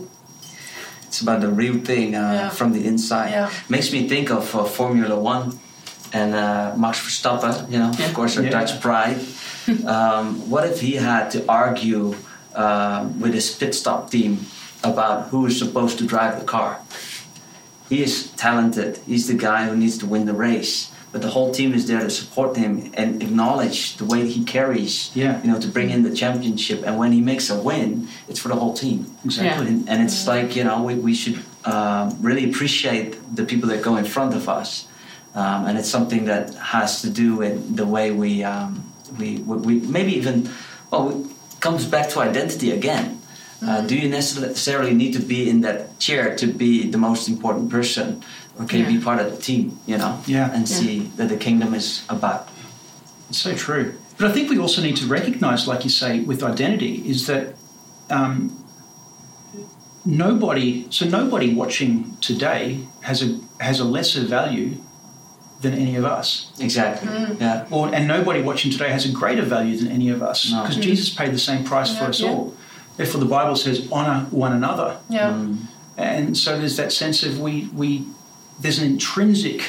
It's 1.07 1.21
about 1.21 1.41
the 1.41 1.47
real 1.61 1.77
thing 1.89 2.15
uh, 2.15 2.19
Yeah. 2.19 2.49
from 2.49 2.73
the 2.73 2.81
inside. 2.85 3.29
Yeah. 3.31 3.49
Makes 3.69 3.91
me 3.91 4.07
think 4.07 4.29
of 4.29 4.53
uh, 4.55 4.63
Formula 4.65 5.15
One 5.33 5.45
and 6.13 6.35
uh, 6.35 6.73
Max 6.77 6.99
Verstappen. 6.99 7.55
You 7.71 7.79
know, 7.79 7.91
Yeah. 7.97 8.05
of 8.07 8.13
course, 8.13 8.37
our 8.37 8.43
Yeah. 8.43 8.51
Dutch 8.59 8.79
pride. 8.81 9.17
um, 9.95 10.25
what 10.51 10.63
if 10.71 10.81
he 10.81 10.93
had 10.95 11.31
to 11.31 11.39
argue 11.47 12.15
uh, 12.55 13.05
with 13.21 13.33
his 13.33 13.49
pit 13.59 13.73
stop 13.73 14.09
team 14.11 14.45
about 14.83 15.17
who 15.31 15.45
is 15.47 15.57
supposed 15.57 15.97
to 15.99 16.03
drive 16.05 16.33
the 16.39 16.45
car? 16.45 16.71
He 17.89 18.03
is 18.03 18.27
talented. 18.37 18.99
He's 19.07 19.25
the 19.27 19.33
guy 19.47 19.65
who 19.67 19.75
needs 19.75 19.97
to 19.99 20.05
win 20.05 20.25
the 20.25 20.33
race. 20.33 20.89
But 21.11 21.23
the 21.23 21.29
whole 21.29 21.51
team 21.51 21.73
is 21.73 21.87
there 21.87 22.01
to 22.01 22.09
support 22.09 22.55
him 22.55 22.91
and 22.93 23.23
acknowledge 23.23 23.97
the 23.97 24.05
way 24.05 24.27
he 24.27 24.43
carries. 24.43 25.09
Yeah. 25.15 25.41
You 25.41 25.51
know, 25.51 25.59
to 25.59 25.67
bring 25.67 25.89
in 25.89 26.03
the 26.03 26.13
championship. 26.13 26.83
And 26.85 26.97
when 26.99 27.11
he 27.11 27.21
makes 27.21 27.49
a 27.49 27.59
win, 27.59 28.07
it's 28.27 28.39
for 28.39 28.49
the 28.49 28.55
whole 28.55 28.73
team. 28.73 29.07
Exactly. 29.25 29.67
And, 29.67 29.89
and 29.89 30.03
it's 30.03 30.27
like, 30.27 30.55
you 30.55 30.63
know, 30.63 30.83
we, 30.83 30.95
we 30.95 31.15
should 31.15 31.39
um, 31.65 32.15
really 32.21 32.49
appreciate 32.49 33.17
the 33.35 33.43
people 33.43 33.69
that 33.69 33.81
go 33.81 33.95
in 33.95 34.05
front 34.05 34.35
of 34.35 34.47
us. 34.47 34.87
Um, 35.33 35.65
and 35.67 35.77
it's 35.77 35.89
something 35.89 36.25
that 36.25 36.53
has 36.55 37.01
to 37.01 37.09
do 37.09 37.35
with 37.35 37.75
the 37.75 37.85
way 37.85 38.11
we, 38.11 38.43
um, 38.43 38.91
we, 39.17 39.37
we, 39.37 39.57
we 39.57 39.79
maybe 39.87 40.13
even, 40.13 40.49
well, 40.91 41.09
it 41.09 41.59
comes 41.59 41.85
back 41.85 42.09
to 42.09 42.19
identity 42.19 42.71
again. 42.71 43.19
Uh, 43.61 43.81
do 43.81 43.95
you 43.95 44.07
necessarily 44.07 44.93
need 44.93 45.13
to 45.13 45.19
be 45.19 45.49
in 45.49 45.61
that 45.61 45.99
chair 45.99 46.35
to 46.35 46.47
be 46.47 46.89
the 46.89 46.97
most 46.97 47.27
important 47.27 47.69
person? 47.69 48.23
Or 48.59 48.65
can 48.65 48.79
you 48.79 48.85
Yeah. 48.85 48.91
be 48.97 48.99
part 48.99 49.19
of 49.21 49.31
the 49.31 49.41
team, 49.41 49.79
you 49.87 49.97
know? 49.97 50.19
Yeah. 50.27 50.51
And 50.53 50.69
Yeah. 50.69 50.75
see 50.77 51.11
that 51.15 51.29
the 51.29 51.37
kingdom 51.37 51.73
is 51.73 52.01
about. 52.09 52.47
It's 53.29 53.39
so 53.41 53.53
true. 53.55 53.93
But 54.17 54.29
I 54.29 54.33
think 54.33 54.49
we 54.49 54.59
also 54.59 54.81
need 54.81 54.97
to 54.97 55.05
recognize, 55.07 55.65
like 55.65 55.83
you 55.85 55.89
say, 55.89 56.19
with 56.19 56.43
identity, 56.43 57.03
is 57.07 57.25
that 57.27 57.55
um, 58.11 58.51
nobody. 60.05 60.85
So 60.89 61.05
nobody 61.05 61.53
watching 61.53 62.17
today 62.21 62.79
has 63.01 63.21
a 63.21 63.39
has 63.59 63.79
a 63.79 63.83
lesser 63.83 64.21
value 64.21 64.75
than 65.61 65.73
any 65.73 65.95
of 65.97 66.05
us, 66.05 66.51
Exactly. 66.59 67.09
Yeah. 67.39 67.65
or 67.69 67.93
and 67.93 68.07
nobody 68.07 68.41
watching 68.41 68.71
today 68.71 68.89
has 68.89 69.05
a 69.05 69.09
greater 69.11 69.41
value 69.43 69.77
than 69.77 69.89
any 69.91 70.09
of 70.09 70.23
us, 70.23 70.49
No. 70.51 70.61
because 70.61 70.77
Jesus 70.77 71.09
paid 71.09 71.33
the 71.33 71.37
same 71.39 71.63
price 71.65 71.95
for 71.97 72.05
us 72.05 72.21
yeah. 72.21 72.29
all. 72.29 72.53
Therefore, 72.97 73.19
the 73.19 73.27
Bible 73.27 73.55
says, 73.55 73.87
"Honor 73.91 74.25
one 74.31 74.53
another." 74.53 74.97
Yeah. 75.09 75.31
Mm. 75.33 75.57
And 75.97 76.37
so 76.37 76.57
there's 76.57 76.77
that 76.77 76.91
sense 76.93 77.23
of 77.23 77.39
we 77.39 77.69
we 77.75 78.05
there's 78.59 78.79
an 78.79 78.85
intrinsic 78.85 79.61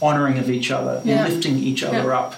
honoring 0.00 0.38
of 0.38 0.50
each 0.50 0.70
other, 0.70 1.00
Yeah. 1.04 1.26
lifting 1.26 1.58
each 1.58 1.82
other 1.82 2.08
Yeah. 2.08 2.18
up. 2.18 2.34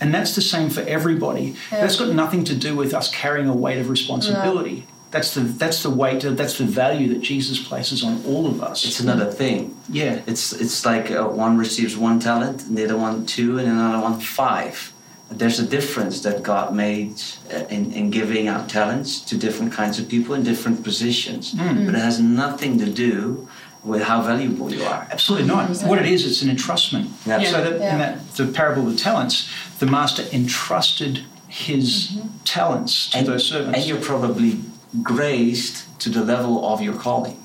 And 0.00 0.14
that's 0.14 0.34
the 0.34 0.42
same 0.42 0.70
for 0.70 0.82
everybody. 0.82 1.54
Yeah. 1.72 1.80
That's 1.80 1.96
got 1.96 2.14
nothing 2.14 2.44
to 2.44 2.54
do 2.54 2.74
with 2.76 2.94
us 2.94 3.10
carrying 3.10 3.48
a 3.48 3.54
weight 3.54 3.78
of 3.78 3.88
responsibility. 3.90 4.86
That's 5.10 5.32
the 5.32 5.40
that's 5.40 5.82
the 5.82 5.90
weight. 5.90 6.20
That's 6.22 6.58
the 6.58 6.64
value 6.64 7.08
that 7.14 7.22
Jesus 7.22 7.58
places 7.58 8.04
on 8.04 8.22
all 8.26 8.46
of 8.46 8.62
us. 8.62 8.84
It's 8.84 9.00
another 9.00 9.24
thing. 9.24 9.74
yeah, 9.90 10.18
It's 10.26 10.52
it's 10.52 10.84
like 10.84 11.10
uh, 11.10 11.24
one 11.24 11.56
receives 11.56 11.96
one 11.96 12.20
talent, 12.20 12.64
and 12.66 12.76
the 12.76 12.84
other 12.84 12.98
one 12.98 13.24
two, 13.24 13.58
and 13.58 13.66
another 13.68 14.00
one 14.02 14.20
five. 14.20 14.92
There's 15.30 15.58
a 15.58 15.66
difference 15.66 16.20
that 16.20 16.42
God 16.42 16.74
made 16.74 17.14
uh, 17.54 17.64
in, 17.74 17.92
in 17.92 18.10
giving 18.10 18.48
out 18.48 18.68
talents 18.68 19.20
to 19.28 19.36
different 19.36 19.72
kinds 19.72 19.98
of 19.98 20.08
people 20.08 20.34
in 20.34 20.42
different 20.42 20.84
positions, 20.84 21.54
but 21.54 21.94
it 21.94 22.00
has 22.08 22.18
nothing 22.20 22.78
to 22.78 22.86
do 22.86 23.48
with 23.84 24.02
how 24.02 24.20
valuable 24.22 24.72
you 24.72 24.82
are. 24.84 25.06
absolutely 25.10 25.46
not. 25.48 25.70
What 25.82 25.98
it 25.98 26.06
is, 26.06 26.26
it's 26.26 26.42
an 26.42 26.48
entrustment. 26.54 27.08
Yeah. 27.26 27.42
So 27.44 27.62
that, 27.64 27.80
Yeah. 27.80 27.92
in 27.92 27.98
that 27.98 28.34
the 28.36 28.46
parable 28.46 28.86
of 28.86 28.92
the 28.92 28.98
talents, 28.98 29.48
the 29.78 29.86
master 29.86 30.24
entrusted 30.32 31.24
his 31.46 32.18
talents 32.44 33.10
to 33.10 33.18
And, 33.18 33.26
those 33.26 33.46
servants. 33.46 33.78
and 33.78 33.86
you're 33.86 34.00
probably 34.00 34.60
graced 35.02 35.84
to 36.00 36.08
the 36.10 36.24
level 36.24 36.66
of 36.72 36.80
your 36.82 36.94
calling. 36.94 37.36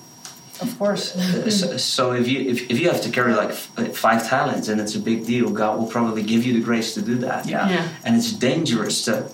Of 0.61 0.77
course. 0.79 1.15
Uh, 1.15 1.49
so, 1.49 1.77
so 1.77 2.11
if 2.13 2.27
you 2.27 2.39
if, 2.51 2.69
if 2.71 2.79
you 2.79 2.87
have 2.89 3.01
to 3.01 3.09
carry 3.09 3.33
like 3.33 3.49
f- 3.49 3.69
uh, 3.77 3.85
five 3.85 4.27
talents 4.27 4.67
and 4.69 4.79
it's 4.79 4.95
a 4.95 4.99
big 4.99 5.25
deal, 5.25 5.49
God 5.49 5.77
will 5.79 5.87
probably 5.87 6.23
give 6.23 6.45
you 6.45 6.53
the 6.53 6.59
grace 6.61 6.93
to 6.95 7.01
do 7.01 7.15
that. 7.19 7.45
Yeah. 7.47 7.69
Yeah. 7.69 7.87
And 8.05 8.15
it's 8.15 8.31
dangerous 8.31 9.03
to 9.05 9.29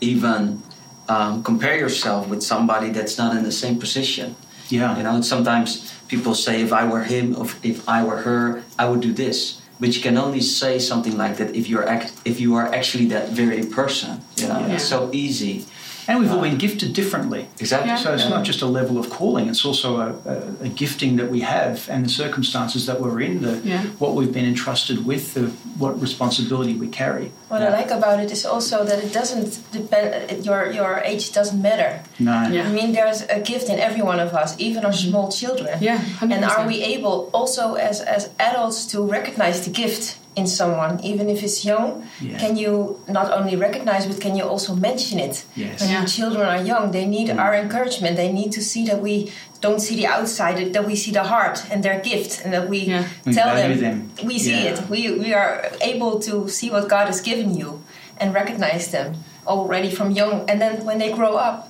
even 0.00 0.62
um, 1.08 1.42
compare 1.42 1.76
yourself 1.78 2.28
with 2.28 2.42
somebody 2.42 2.90
that's 2.90 3.16
not 3.18 3.36
in 3.36 3.42
the 3.44 3.52
same 3.52 3.78
position. 3.78 4.34
yeah, 4.68 4.96
You 4.96 5.02
know, 5.02 5.20
sometimes 5.20 5.92
people 6.08 6.34
say, 6.34 6.62
if 6.62 6.72
I 6.72 6.84
were 6.86 7.04
him, 7.04 7.34
or 7.36 7.46
if 7.62 7.88
I 7.88 8.04
were 8.04 8.18
her, 8.22 8.62
I 8.78 8.88
would 8.88 9.00
do 9.00 9.12
this. 9.12 9.60
But 9.80 9.96
you 9.96 10.02
can 10.02 10.16
only 10.16 10.40
say 10.40 10.78
something 10.78 11.16
like 11.16 11.36
that 11.38 11.54
if 11.54 11.68
you're 11.68 11.86
act- 11.88 12.12
if 12.24 12.40
you 12.40 12.54
are 12.54 12.72
actually 12.74 13.06
that 13.06 13.30
very 13.30 13.64
person. 13.64 14.20
You 14.36 14.48
know, 14.48 14.60
Yeah. 14.60 14.74
it's 14.74 14.84
so 14.84 15.10
easy. 15.12 15.66
And 16.08 16.20
we've 16.20 16.30
all 16.30 16.40
been 16.40 16.52
um, 16.52 16.58
gifted 16.58 16.92
differently. 16.92 17.48
Exactly. 17.58 17.88
Yeah. 17.88 17.96
So 17.96 18.14
it's 18.14 18.28
not 18.28 18.44
just 18.44 18.62
a 18.62 18.66
level 18.66 18.98
of 18.98 19.10
calling; 19.10 19.48
it's 19.48 19.64
also 19.64 19.96
a, 19.96 20.08
a, 20.24 20.64
a 20.66 20.68
gifting 20.68 21.16
that 21.16 21.30
we 21.30 21.40
have, 21.40 21.88
and 21.88 22.04
the 22.04 22.08
circumstances 22.08 22.86
that 22.86 23.00
we're 23.00 23.20
in, 23.20 23.42
the 23.42 23.60
Yeah. 23.64 23.82
what 23.98 24.14
we've 24.14 24.32
been 24.32 24.44
entrusted 24.44 25.06
with, 25.06 25.34
the 25.34 25.46
what 25.78 26.00
responsibility 26.00 26.74
we 26.74 26.88
carry. 26.88 27.32
What 27.48 27.62
I 27.62 27.70
like 27.70 27.90
about 27.90 28.20
it 28.20 28.30
is 28.30 28.44
also 28.44 28.84
that 28.84 28.98
it 29.02 29.12
doesn't 29.12 29.58
depend. 29.72 30.44
Your 30.44 30.70
your 30.72 30.98
age 31.04 31.32
doesn't 31.32 31.60
matter. 31.60 32.02
No, 32.18 32.48
Yeah. 32.48 32.68
I 32.68 32.72
mean, 32.72 32.92
there's 32.92 33.22
a 33.22 33.40
gift 33.40 33.68
in 33.68 33.78
every 33.78 34.02
one 34.02 34.20
of 34.20 34.34
us, 34.34 34.54
even 34.58 34.84
our 34.84 34.92
mm-hmm. 34.92 35.10
small 35.10 35.30
children. 35.30 35.78
Yeah, 35.80 35.98
100%. 35.98 36.32
And 36.32 36.44
are 36.44 36.66
we 36.66 36.82
able 36.82 37.30
also 37.32 37.74
as 37.74 38.00
as 38.00 38.30
adults 38.38 38.86
to 38.92 39.02
recognize 39.02 39.64
the 39.64 39.70
gift 39.70 40.18
in 40.36 40.46
someone, 40.46 41.00
even 41.04 41.28
if 41.28 41.42
it's 41.42 41.64
young? 41.64 42.06
Yeah. 42.20 42.38
Can 42.38 42.56
you 42.56 43.00
not 43.08 43.30
only 43.32 43.56
recognize, 43.56 44.06
but 44.06 44.20
can 44.20 44.36
you 44.36 44.44
also 44.44 44.74
mention 44.74 45.18
it? 45.18 45.44
Yes. 45.54 45.80
When 45.80 45.90
Yeah. 45.90 45.98
your 45.98 46.06
children 46.08 46.46
are 46.46 46.62
young, 46.62 46.90
they 46.90 47.06
need 47.06 47.28
mm. 47.28 47.38
our 47.38 47.54
encouragement. 47.54 48.16
They 48.16 48.32
need 48.32 48.50
to 48.52 48.62
see 48.62 48.84
that 48.86 49.00
we 49.00 49.30
don't 49.60 49.80
see 49.80 49.96
the 49.96 50.06
outside, 50.06 50.72
that 50.74 50.84
we 50.86 50.96
see 50.96 51.12
the 51.12 51.22
heart 51.24 51.64
and 51.70 51.82
their 51.82 52.00
gift, 52.00 52.44
and 52.44 52.52
that 52.52 52.68
we 52.68 52.78
Yeah. 52.78 53.04
Tell 53.38 53.54
value 53.54 53.80
them, 53.80 54.10
them. 54.16 54.26
we 54.28 54.38
see 54.38 54.58
Yeah. 54.64 54.70
it. 54.72 54.78
We 54.90 55.00
we 55.24 55.32
are 55.32 55.70
able 55.80 56.18
to 56.28 56.48
see 56.48 56.68
what 56.70 56.88
God 56.88 57.06
has 57.06 57.20
given 57.20 57.54
you 57.60 57.80
and 58.20 58.34
recognize 58.34 58.88
them 58.96 59.08
already 59.46 59.90
from 59.90 60.10
young. 60.10 60.34
And 60.48 60.60
then 60.60 60.84
when 60.84 60.98
they 60.98 61.10
grow 61.12 61.34
up, 61.36 61.68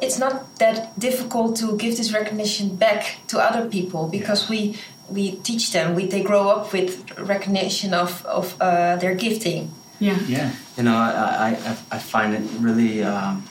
it's 0.00 0.18
not 0.18 0.34
that 0.58 0.76
difficult 0.98 1.56
to 1.56 1.76
give 1.76 1.96
this 1.96 2.12
recognition 2.12 2.76
back 2.76 3.00
to 3.28 3.38
other 3.38 3.64
people 3.76 4.08
because 4.08 4.48
we 4.48 4.76
we 5.10 5.32
teach 5.42 5.72
them. 5.72 5.94
We 5.94 6.06
they 6.06 6.22
grow 6.22 6.48
up 6.50 6.72
with 6.72 7.10
recognition 7.18 7.94
of 7.94 8.24
of 8.26 8.54
uh, 8.60 8.96
their 8.96 9.14
gifting. 9.14 9.70
Yeah. 9.98 10.18
yeah, 10.28 10.50
You 10.76 10.82
know, 10.82 10.94
I, 10.94 11.08
I, 11.48 11.70
I- 11.70 11.96
I 11.96 11.98
find 11.98 12.34
it 12.34 12.42
really 12.60 13.02
um, 13.02 13.44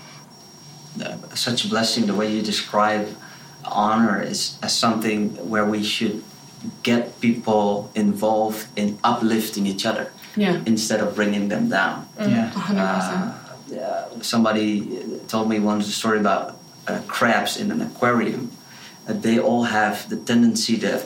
uh, 1.04 1.18
such 1.34 1.66
a 1.66 1.68
blessing 1.68 2.06
the 2.06 2.14
way 2.14 2.32
you 2.32 2.44
describe 2.44 3.08
honor 3.64 4.22
is 4.22 4.58
as 4.62 4.72
something 4.78 5.30
where 5.50 5.66
we 5.66 5.82
should 5.84 6.22
get 6.84 7.20
people 7.20 7.90
involved 7.96 8.68
in 8.76 8.98
uplifting 9.04 9.66
each 9.66 9.86
other 9.88 10.12
Yeah. 10.36 10.62
instead 10.68 11.00
of 11.02 11.16
bringing 11.16 11.50
them 11.50 11.68
down. 11.70 12.06
yeah, 12.20 12.52
100%. 12.54 12.78
Uh, 12.78 13.80
uh, 13.82 14.22
somebody 14.22 14.86
told 15.28 15.50
me 15.50 15.60
once 15.60 15.88
a 15.88 15.92
story 15.92 16.20
about 16.20 16.60
uh, 16.88 17.00
crabs 17.08 17.58
in 17.58 17.72
an 17.72 17.82
aquarium. 17.82 18.52
Uh, 19.08 19.14
they 19.14 19.40
all 19.40 19.64
have 19.64 20.08
the 20.10 20.18
tendency 20.18 20.78
to 20.78 21.00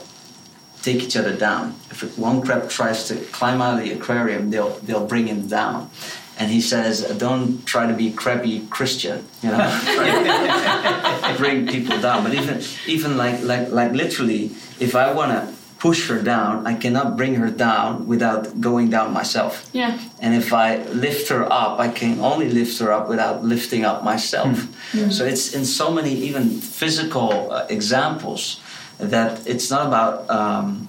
take 0.81 1.03
each 1.03 1.17
other 1.17 1.35
down. 1.35 1.75
If 1.89 2.17
one 2.17 2.41
crab 2.41 2.69
tries 2.69 3.07
to 3.07 3.15
climb 3.31 3.61
out 3.61 3.79
of 3.79 3.83
the 3.83 3.91
aquarium, 3.91 4.49
they'll 4.49 4.75
they'll 4.79 5.05
bring 5.05 5.27
him 5.27 5.47
down. 5.47 5.89
And 6.37 6.49
he 6.51 6.61
says, 6.61 7.01
"Don't 7.17 7.65
try 7.65 7.85
to 7.87 7.93
be 7.93 8.11
crabby 8.11 8.65
Christian, 8.69 9.25
you 9.43 9.49
know, 9.49 9.59
bring 11.37 11.67
people 11.67 11.99
down." 11.99 12.23
But 12.23 12.33
even 12.33 12.61
even 12.87 13.17
like 13.17 13.43
like 13.43 13.71
like 13.71 13.91
literally, 13.91 14.51
if 14.79 14.95
I 14.95 15.11
want 15.11 15.31
to 15.31 15.53
push 15.79 16.09
her 16.09 16.21
down, 16.21 16.67
I 16.67 16.75
cannot 16.75 17.15
bring 17.15 17.35
her 17.35 17.49
down 17.49 18.05
without 18.05 18.59
going 18.59 18.89
down 18.89 19.13
myself. 19.13 19.69
Yeah. 19.71 19.97
And 20.19 20.35
if 20.35 20.51
I 20.51 20.83
lift 20.91 21.29
her 21.29 21.45
up, 21.51 21.79
I 21.79 21.87
can 21.87 22.19
only 22.19 22.49
lift 22.49 22.79
her 22.79 22.91
up 22.91 23.07
without 23.07 23.45
lifting 23.45 23.85
up 23.85 24.03
myself. 24.03 24.67
So 25.11 25.25
it's 25.25 25.53
in 25.53 25.63
so 25.63 25.89
many 25.89 26.13
even 26.13 26.49
physical 26.59 27.51
uh, 27.51 27.65
examples 27.69 28.59
that 28.99 29.47
it's 29.47 29.69
not 29.71 29.87
about 29.87 30.29
um, 30.29 30.87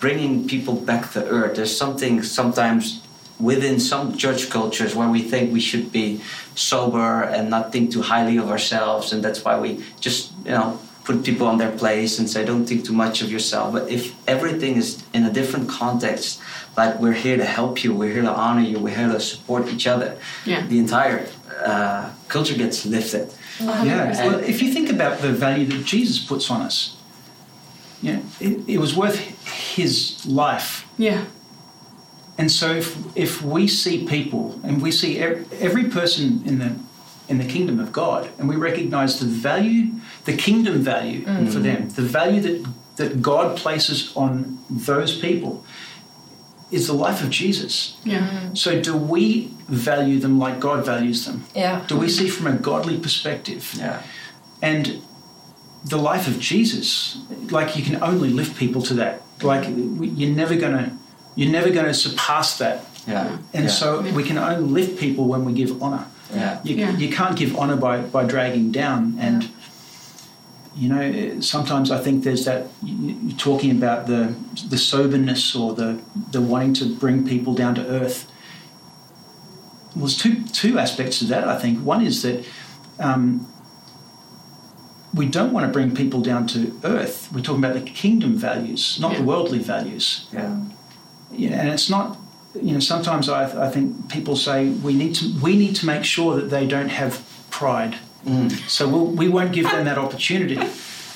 bringing 0.00 0.46
people 0.46 0.74
back 0.74 1.10
to 1.12 1.26
earth. 1.26 1.56
There's 1.56 1.76
something 1.76 2.22
sometimes 2.22 3.02
within 3.40 3.78
some 3.80 4.16
church 4.16 4.50
cultures 4.50 4.94
where 4.94 5.08
we 5.08 5.22
think 5.22 5.52
we 5.52 5.60
should 5.60 5.92
be 5.92 6.20
sober 6.54 7.22
and 7.22 7.48
not 7.50 7.72
think 7.72 7.92
too 7.92 8.02
highly 8.02 8.36
of 8.36 8.50
ourselves, 8.50 9.12
and 9.12 9.22
that's 9.24 9.44
why 9.44 9.58
we 9.58 9.84
just 10.00 10.32
you 10.44 10.50
know 10.52 10.78
put 11.04 11.24
people 11.24 11.46
on 11.46 11.56
their 11.56 11.70
place 11.72 12.18
and 12.18 12.28
say 12.28 12.44
don't 12.44 12.66
think 12.66 12.84
too 12.84 12.92
much 12.92 13.22
of 13.22 13.30
yourself. 13.32 13.72
But 13.72 13.88
if 13.88 14.14
everything 14.28 14.76
is 14.76 15.02
in 15.14 15.24
a 15.24 15.32
different 15.32 15.66
context, 15.70 16.38
like 16.76 17.00
we're 17.00 17.14
here 17.14 17.38
to 17.38 17.44
help 17.46 17.82
you, 17.82 17.94
we're 17.94 18.12
here 18.12 18.22
to 18.22 18.30
honor 18.34 18.60
you, 18.60 18.78
we're 18.78 18.94
here 18.94 19.08
to 19.08 19.20
support 19.20 19.68
each 19.68 19.86
other, 19.86 20.18
Yeah. 20.44 20.66
the 20.66 20.78
entire 20.78 21.26
uh, 21.64 22.10
culture 22.28 22.54
gets 22.54 22.84
lifted. 22.84 23.32
yeah. 23.58 24.12
100%. 24.12 24.26
Well, 24.26 24.38
if 24.40 24.60
you 24.62 24.70
think 24.70 24.90
about 24.90 25.20
the 25.20 25.32
value 25.32 25.64
that 25.66 25.84
Jesus 25.86 26.18
puts 26.18 26.50
on 26.50 26.60
us, 26.60 26.94
you 28.02 28.12
know, 28.14 28.22
it, 28.40 28.68
it 28.68 28.78
was 28.78 28.96
worth 28.96 29.18
his 29.74 30.24
life 30.26 30.86
Yeah. 30.98 31.24
And 32.38 32.52
so, 32.52 32.70
if, 32.70 33.16
if 33.16 33.42
we 33.42 33.66
see 33.66 34.06
people, 34.06 34.60
and 34.62 34.80
we 34.80 34.92
see 34.92 35.18
every, 35.18 35.44
every 35.58 35.84
person 35.90 36.42
in 36.46 36.60
the 36.60 36.76
in 37.28 37.38
the 37.38 37.44
kingdom 37.44 37.78
of 37.80 37.92
God, 37.92 38.30
and 38.38 38.48
we 38.48 38.56
recognize 38.56 39.18
the 39.18 39.26
value, 39.26 39.92
the 40.24 40.36
kingdom 40.36 40.78
value 40.78 41.26
mm. 41.26 41.52
for 41.52 41.58
them, 41.58 41.90
the 41.90 42.02
value 42.02 42.40
that 42.40 42.66
that 42.96 43.20
God 43.20 43.56
places 43.56 44.16
on 44.16 44.58
those 44.70 45.18
people, 45.18 45.64
is 46.70 46.86
the 46.86 46.92
life 46.92 47.22
of 47.24 47.30
Jesus. 47.30 47.98
Yeah. 48.04 48.28
Mm. 48.28 48.56
So, 48.56 48.80
do 48.80 48.96
we 48.96 49.52
value 49.68 50.20
them 50.20 50.38
like 50.38 50.60
God 50.60 50.86
values 50.86 51.26
them? 51.26 51.44
Yeah. 51.56 51.84
Do 51.88 51.98
we 51.98 52.08
see 52.08 52.28
from 52.28 52.46
a 52.46 52.56
godly 52.56 52.98
perspective? 52.98 53.74
Yeah. 53.76 54.02
And 54.62 55.02
the 55.84 55.96
life 55.96 56.26
of 56.26 56.38
Jesus, 56.40 57.18
like 57.50 57.76
you 57.76 57.82
can 57.82 58.02
only 58.02 58.30
lift 58.30 58.56
people 58.56 58.82
to 58.82 58.94
that. 58.94 59.22
Like 59.42 59.68
you're 59.68 60.34
never 60.34 60.56
gonna, 60.56 60.98
you're 61.36 61.50
never 61.50 61.70
gonna 61.70 61.94
surpass 61.94 62.58
that. 62.58 62.84
Yeah. 63.06 63.38
And 63.54 63.64
yeah. 63.64 63.70
so 63.70 64.00
we 64.00 64.22
can 64.22 64.36
only 64.36 64.62
lift 64.62 64.98
people 64.98 65.26
when 65.26 65.44
we 65.44 65.52
give 65.52 65.82
honor. 65.82 66.06
Yeah. 66.34 66.60
You, 66.62 66.76
Yeah. 66.76 66.96
you 66.96 67.10
can't 67.10 67.36
give 67.36 67.56
honor 67.56 67.76
by, 67.76 68.00
by 68.00 68.24
dragging 68.24 68.70
down. 68.70 69.16
And, 69.18 69.48
you 70.76 70.88
know, 70.88 71.40
sometimes 71.40 71.90
I 71.90 71.98
think 71.98 72.24
there's 72.24 72.44
that, 72.44 72.66
you're 72.82 73.36
talking 73.38 73.70
about 73.70 74.06
the, 74.08 74.34
the 74.68 74.76
soberness 74.76 75.54
or 75.56 75.74
the, 75.74 76.00
the 76.32 76.40
wanting 76.40 76.74
to 76.74 76.94
bring 76.96 77.26
people 77.26 77.54
down 77.54 77.74
to 77.76 77.86
earth. 77.86 78.30
Well, 79.94 80.06
there's 80.06 80.18
two, 80.18 80.44
two 80.44 80.78
aspects 80.78 81.20
to 81.20 81.24
that, 81.26 81.48
I 81.48 81.58
think. 81.58 81.78
One 81.84 82.04
is 82.04 82.22
that 82.22 82.44
um, 82.98 83.50
we 85.14 85.26
don't 85.26 85.52
want 85.52 85.66
to 85.66 85.72
bring 85.72 85.94
people 85.94 86.20
down 86.20 86.46
to 86.48 86.78
earth. 86.84 87.28
We're 87.32 87.42
talking 87.42 87.64
about 87.64 87.74
the 87.74 87.80
kingdom 87.90 88.36
values, 88.36 88.98
not 89.00 89.12
Yeah. 89.12 89.18
the 89.18 89.24
worldly 89.24 89.58
values. 89.58 90.26
Yeah. 90.32 90.60
Yeah, 91.32 91.60
and 91.60 91.68
it's 91.68 91.88
not. 91.90 92.16
You 92.54 92.72
know, 92.72 92.80
sometimes 92.80 93.28
I, 93.28 93.66
I 93.66 93.70
think 93.70 94.08
people 94.10 94.34
say 94.36 94.70
we 94.70 94.94
need 94.94 95.14
to 95.16 95.32
we 95.42 95.56
need 95.56 95.76
to 95.76 95.86
make 95.86 96.04
sure 96.04 96.34
that 96.36 96.50
they 96.50 96.66
don't 96.66 96.88
have 96.90 97.22
pride. 97.50 97.96
Mm. 98.26 98.50
So 98.68 98.88
we'll, 98.88 99.06
we 99.06 99.28
won't 99.28 99.52
give 99.52 99.66
them 99.70 99.84
that 99.84 99.98
opportunity, 99.98 100.56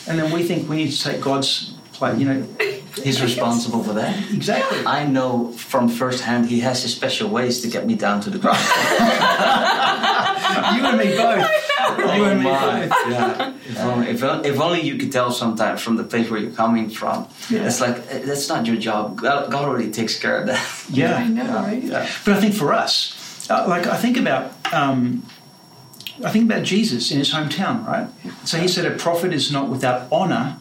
and 0.06 0.18
then 0.18 0.30
we 0.32 0.42
think 0.42 0.68
we 0.68 0.76
need 0.76 0.92
to 0.92 1.02
take 1.02 1.20
God's 1.20 1.74
place. 1.92 2.18
You 2.18 2.24
know, 2.26 2.46
He's 3.02 3.22
responsible 3.22 3.82
for 3.82 3.94
that. 3.94 4.14
exactly. 4.32 4.84
I 4.86 5.06
know 5.06 5.52
from 5.52 5.88
first 5.88 6.22
hand 6.24 6.46
he 6.46 6.60
has 6.60 6.82
his 6.82 6.92
special 6.94 7.28
ways 7.30 7.60
to 7.62 7.68
get 7.68 7.86
me 7.86 7.94
down 7.94 8.20
to 8.20 8.30
the 8.30 8.38
ground. 8.38 8.58
you 10.76 10.84
and 10.86 10.98
me 10.98 11.16
both. 11.16 11.50
You 11.90 12.24
and 12.24 12.38
me 12.40 12.44
my. 12.50 12.84
Yeah. 13.08 13.54
If 13.68 13.80
only, 13.90 14.08
if, 14.08 14.22
if 14.22 14.60
only 14.60 14.80
you 14.82 14.96
could 14.96 15.12
tell 15.12 15.30
sometimes 15.30 15.80
from 15.80 15.96
the 15.96 16.04
place 16.04 16.30
where 16.30 16.40
you're 16.40 16.52
coming 16.52 16.90
from. 16.90 17.28
Yeah. 17.50 17.66
It's 17.66 17.80
like, 17.80 17.96
eh, 18.08 18.20
that's 18.24 18.48
not 18.48 18.66
your 18.66 18.76
job. 18.76 19.20
God, 19.20 19.50
God 19.50 19.64
already 19.64 19.90
takes 19.90 20.18
care 20.18 20.38
of 20.40 20.46
that. 20.46 20.62
Yeah, 20.90 21.16
I 21.16 21.28
know, 21.28 21.44
Yeah, 21.44 21.54
right? 21.66 21.82
yeah. 21.82 22.08
But 22.24 22.34
I 22.36 22.40
think 22.40 22.54
for 22.54 22.72
us, 22.72 23.48
uh, 23.50 23.66
like 23.68 23.86
I 23.86 23.96
think 23.96 24.16
about 24.16 24.52
um, 24.72 25.26
I 26.24 26.30
think 26.30 26.44
about 26.50 26.62
Jesus 26.64 27.10
in 27.10 27.18
his 27.18 27.32
hometown, 27.32 27.86
right? 27.86 28.08
So 28.44 28.58
he 28.58 28.68
said, 28.68 28.84
A 28.84 28.94
prophet 28.96 29.32
is 29.32 29.50
not 29.50 29.68
without 29.68 30.06
honor 30.12 30.58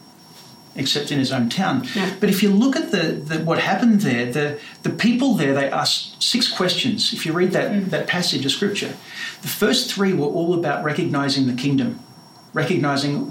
except 0.74 1.12
in 1.12 1.18
his 1.18 1.32
own 1.32 1.48
town. 1.48 1.86
Yeah. 1.94 2.14
But 2.20 2.30
if 2.30 2.42
you 2.42 2.50
look 2.50 2.76
at 2.76 2.90
the, 2.90 3.12
the 3.12 3.44
what 3.44 3.58
happened 3.58 4.00
there, 4.00 4.30
the, 4.32 4.58
the 4.82 4.90
people 4.90 5.34
there, 5.34 5.54
they 5.54 5.70
asked 5.70 6.22
six 6.22 6.50
questions. 6.50 7.12
If 7.12 7.26
you 7.26 7.32
read 7.32 7.52
that, 7.52 7.70
mm. 7.70 7.90
that 7.90 8.06
passage 8.06 8.44
of 8.44 8.52
scripture, 8.52 8.94
the 9.42 9.48
first 9.48 9.92
three 9.92 10.12
were 10.12 10.26
all 10.26 10.54
about 10.54 10.84
recognizing 10.84 11.46
the 11.46 11.54
kingdom, 11.54 12.00
recognizing 12.52 13.26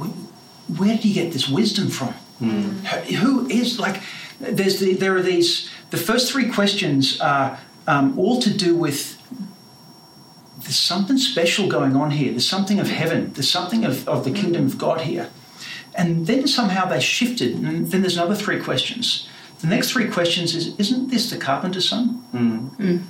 where 0.77 0.95
did 0.95 1.03
he 1.03 1.13
get 1.13 1.33
this 1.33 1.49
wisdom 1.49 1.89
from? 1.89 2.13
Mm. 2.39 2.85
Who- 2.85 3.15
Who 3.15 3.49
is 3.49 3.79
like? 3.79 4.01
There's 4.39 4.79
the, 4.79 4.93
there 4.93 5.15
are 5.15 5.21
these. 5.21 5.69
The 5.91 5.97
first 5.97 6.31
three 6.31 6.49
questions 6.49 7.19
are 7.21 7.59
um, 7.87 8.17
all 8.17 8.41
to 8.41 8.51
do 8.51 8.75
with 8.75 9.17
there's 10.63 10.79
something 10.79 11.17
special 11.17 11.67
going 11.67 11.95
on 11.95 12.11
here. 12.11 12.31
There's 12.31 12.47
something 12.47 12.79
of 12.79 12.87
heaven. 12.87 13.33
There's 13.33 13.49
something 13.49 13.83
of, 13.83 14.07
of 14.07 14.23
the 14.23 14.31
mm. 14.31 14.35
kingdom 14.35 14.65
of 14.65 14.77
God 14.77 15.01
here. 15.01 15.29
And 15.95 16.25
then 16.27 16.47
somehow 16.47 16.85
they 16.85 16.99
shifted. 17.01 17.55
And 17.57 17.87
then 17.91 18.01
there's 18.01 18.17
another 18.17 18.35
three 18.35 18.59
questions. 18.59 19.27
The 19.59 19.67
next 19.67 19.91
three 19.91 20.07
questions 20.07 20.55
is 20.55 20.75
Isn't 20.79 21.09
this 21.09 21.29
the 21.29 21.37
carpenter's 21.37 21.87
son? 21.87 22.23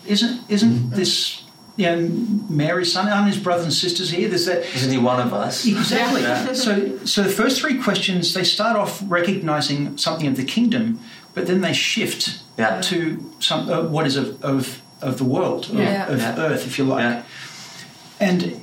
Isn't, 0.05 0.41
isn't 0.49 0.89
this 0.91 1.43
you 1.77 1.85
know, 1.85 2.09
Mary's 2.49 2.91
son? 2.91 3.07
Aren't 3.07 3.27
his 3.27 3.37
brothers 3.41 3.63
and 3.65 3.73
sisters 3.73 4.09
here? 4.11 4.27
There's 4.27 4.45
that. 4.47 4.63
Isn't 4.75 4.91
he 4.91 4.97
one 4.97 5.21
of 5.21 5.33
us? 5.33 5.65
Exactly. 5.65 6.21
Yeah. 6.21 6.51
So, 6.53 6.97
so 7.05 7.23
the 7.23 7.29
first 7.29 7.61
three 7.61 7.81
questions 7.81 8.33
they 8.33 8.43
start 8.43 8.75
off 8.75 9.01
recognizing 9.07 9.97
something 9.97 10.27
of 10.27 10.35
the 10.35 10.43
kingdom, 10.43 10.99
but 11.33 11.47
then 11.47 11.61
they 11.61 11.73
shift 11.73 12.41
Yeah. 12.57 12.81
to 12.81 13.31
some 13.39 13.69
uh, 13.69 13.83
what 13.83 14.05
is 14.05 14.17
of, 14.17 14.43
of 14.43 14.81
of 15.01 15.17
the 15.17 15.23
world, 15.23 15.65
of, 15.69 15.75
Yeah. 15.75 16.07
of 16.07 16.19
Yeah. 16.19 16.35
earth, 16.37 16.67
if 16.67 16.77
you 16.77 16.83
like. 16.83 17.03
Yeah. 17.03 17.23
And 18.19 18.61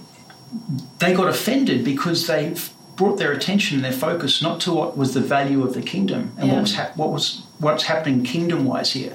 they 0.99 1.15
got 1.15 1.29
offended 1.29 1.85
because 1.85 2.27
they 2.27 2.55
brought 2.99 3.17
their 3.19 3.33
attention, 3.33 3.77
and 3.77 3.85
their 3.85 4.01
focus, 4.09 4.43
not 4.43 4.61
to 4.63 4.75
what 4.75 4.99
was 4.99 5.15
the 5.15 5.21
value 5.21 5.63
of 5.63 5.73
the 5.73 5.81
kingdom 5.81 6.33
and 6.37 6.49
Yeah. 6.49 6.55
what 6.55 6.63
was 6.63 6.75
hap- 6.75 6.97
what 6.97 7.11
was 7.13 7.43
what's 7.61 7.85
happening 7.85 8.25
kingdom-wise 8.25 8.91
here. 8.93 9.15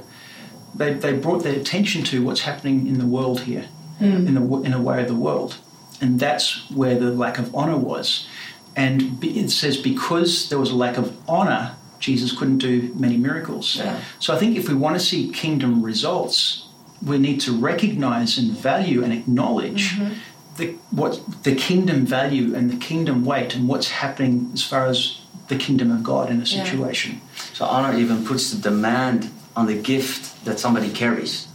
They, 0.76 0.94
they 0.94 1.14
brought 1.14 1.44
their 1.44 1.58
attention 1.64 2.04
to 2.06 2.24
what's 2.26 2.42
happening 2.42 2.88
in 2.88 2.98
the 2.98 3.06
world 3.06 3.42
here, 3.42 3.66
hmm. 4.00 4.28
in 4.28 4.34
the 4.34 4.46
in 4.68 4.74
a 4.74 4.82
way 4.82 5.02
of 5.04 5.08
the 5.08 5.22
world, 5.28 5.58
and 6.02 6.20
that's 6.20 6.48
where 6.80 6.96
the 6.98 7.12
lack 7.12 7.38
of 7.38 7.54
honor 7.54 7.78
was. 7.78 8.28
And 8.76 9.24
it 9.24 9.52
says 9.52 9.78
because 9.78 10.50
there 10.50 10.58
was 10.58 10.72
a 10.72 10.76
lack 10.76 10.98
of 10.98 11.08
honor, 11.28 11.76
Jesus 12.00 12.32
couldn't 12.38 12.58
do 12.58 12.92
many 12.96 13.18
miracles. 13.18 13.76
Yeah. 13.76 14.00
So 14.20 14.34
I 14.36 14.38
think 14.40 14.58
if 14.58 14.68
we 14.68 14.76
want 14.76 14.96
to 15.00 15.04
see 15.10 15.30
kingdom 15.30 15.84
results, 15.84 16.68
we 17.06 17.18
need 17.18 17.40
to 17.42 17.52
recognize 17.52 18.38
and 18.40 18.52
value 18.52 19.04
and 19.04 19.14
acknowledge 19.14 19.84
mm-hmm. 19.92 20.14
The 20.58 20.76
what 20.92 21.20
the 21.44 21.56
kingdom 21.56 22.06
value 22.06 22.56
and 22.56 22.70
the 22.72 22.78
kingdom 22.78 23.26
weight 23.26 23.56
and 23.56 23.68
what's 23.68 23.90
happening 23.90 24.50
as 24.54 24.64
far 24.64 24.86
as 24.88 25.20
the 25.48 25.56
kingdom 25.56 25.92
of 25.92 26.04
God 26.04 26.30
in 26.30 26.38
a 26.42 26.46
Yeah. 26.46 26.64
situation. 26.64 27.22
So 27.54 27.66
honor 27.66 27.98
even 27.98 28.24
puts 28.26 28.52
the 28.52 28.62
demand 28.70 29.30
on 29.56 29.66
the 29.68 29.76
gift 29.76 30.46
that 30.46 30.60
somebody 30.60 30.90
carries. 30.90 31.48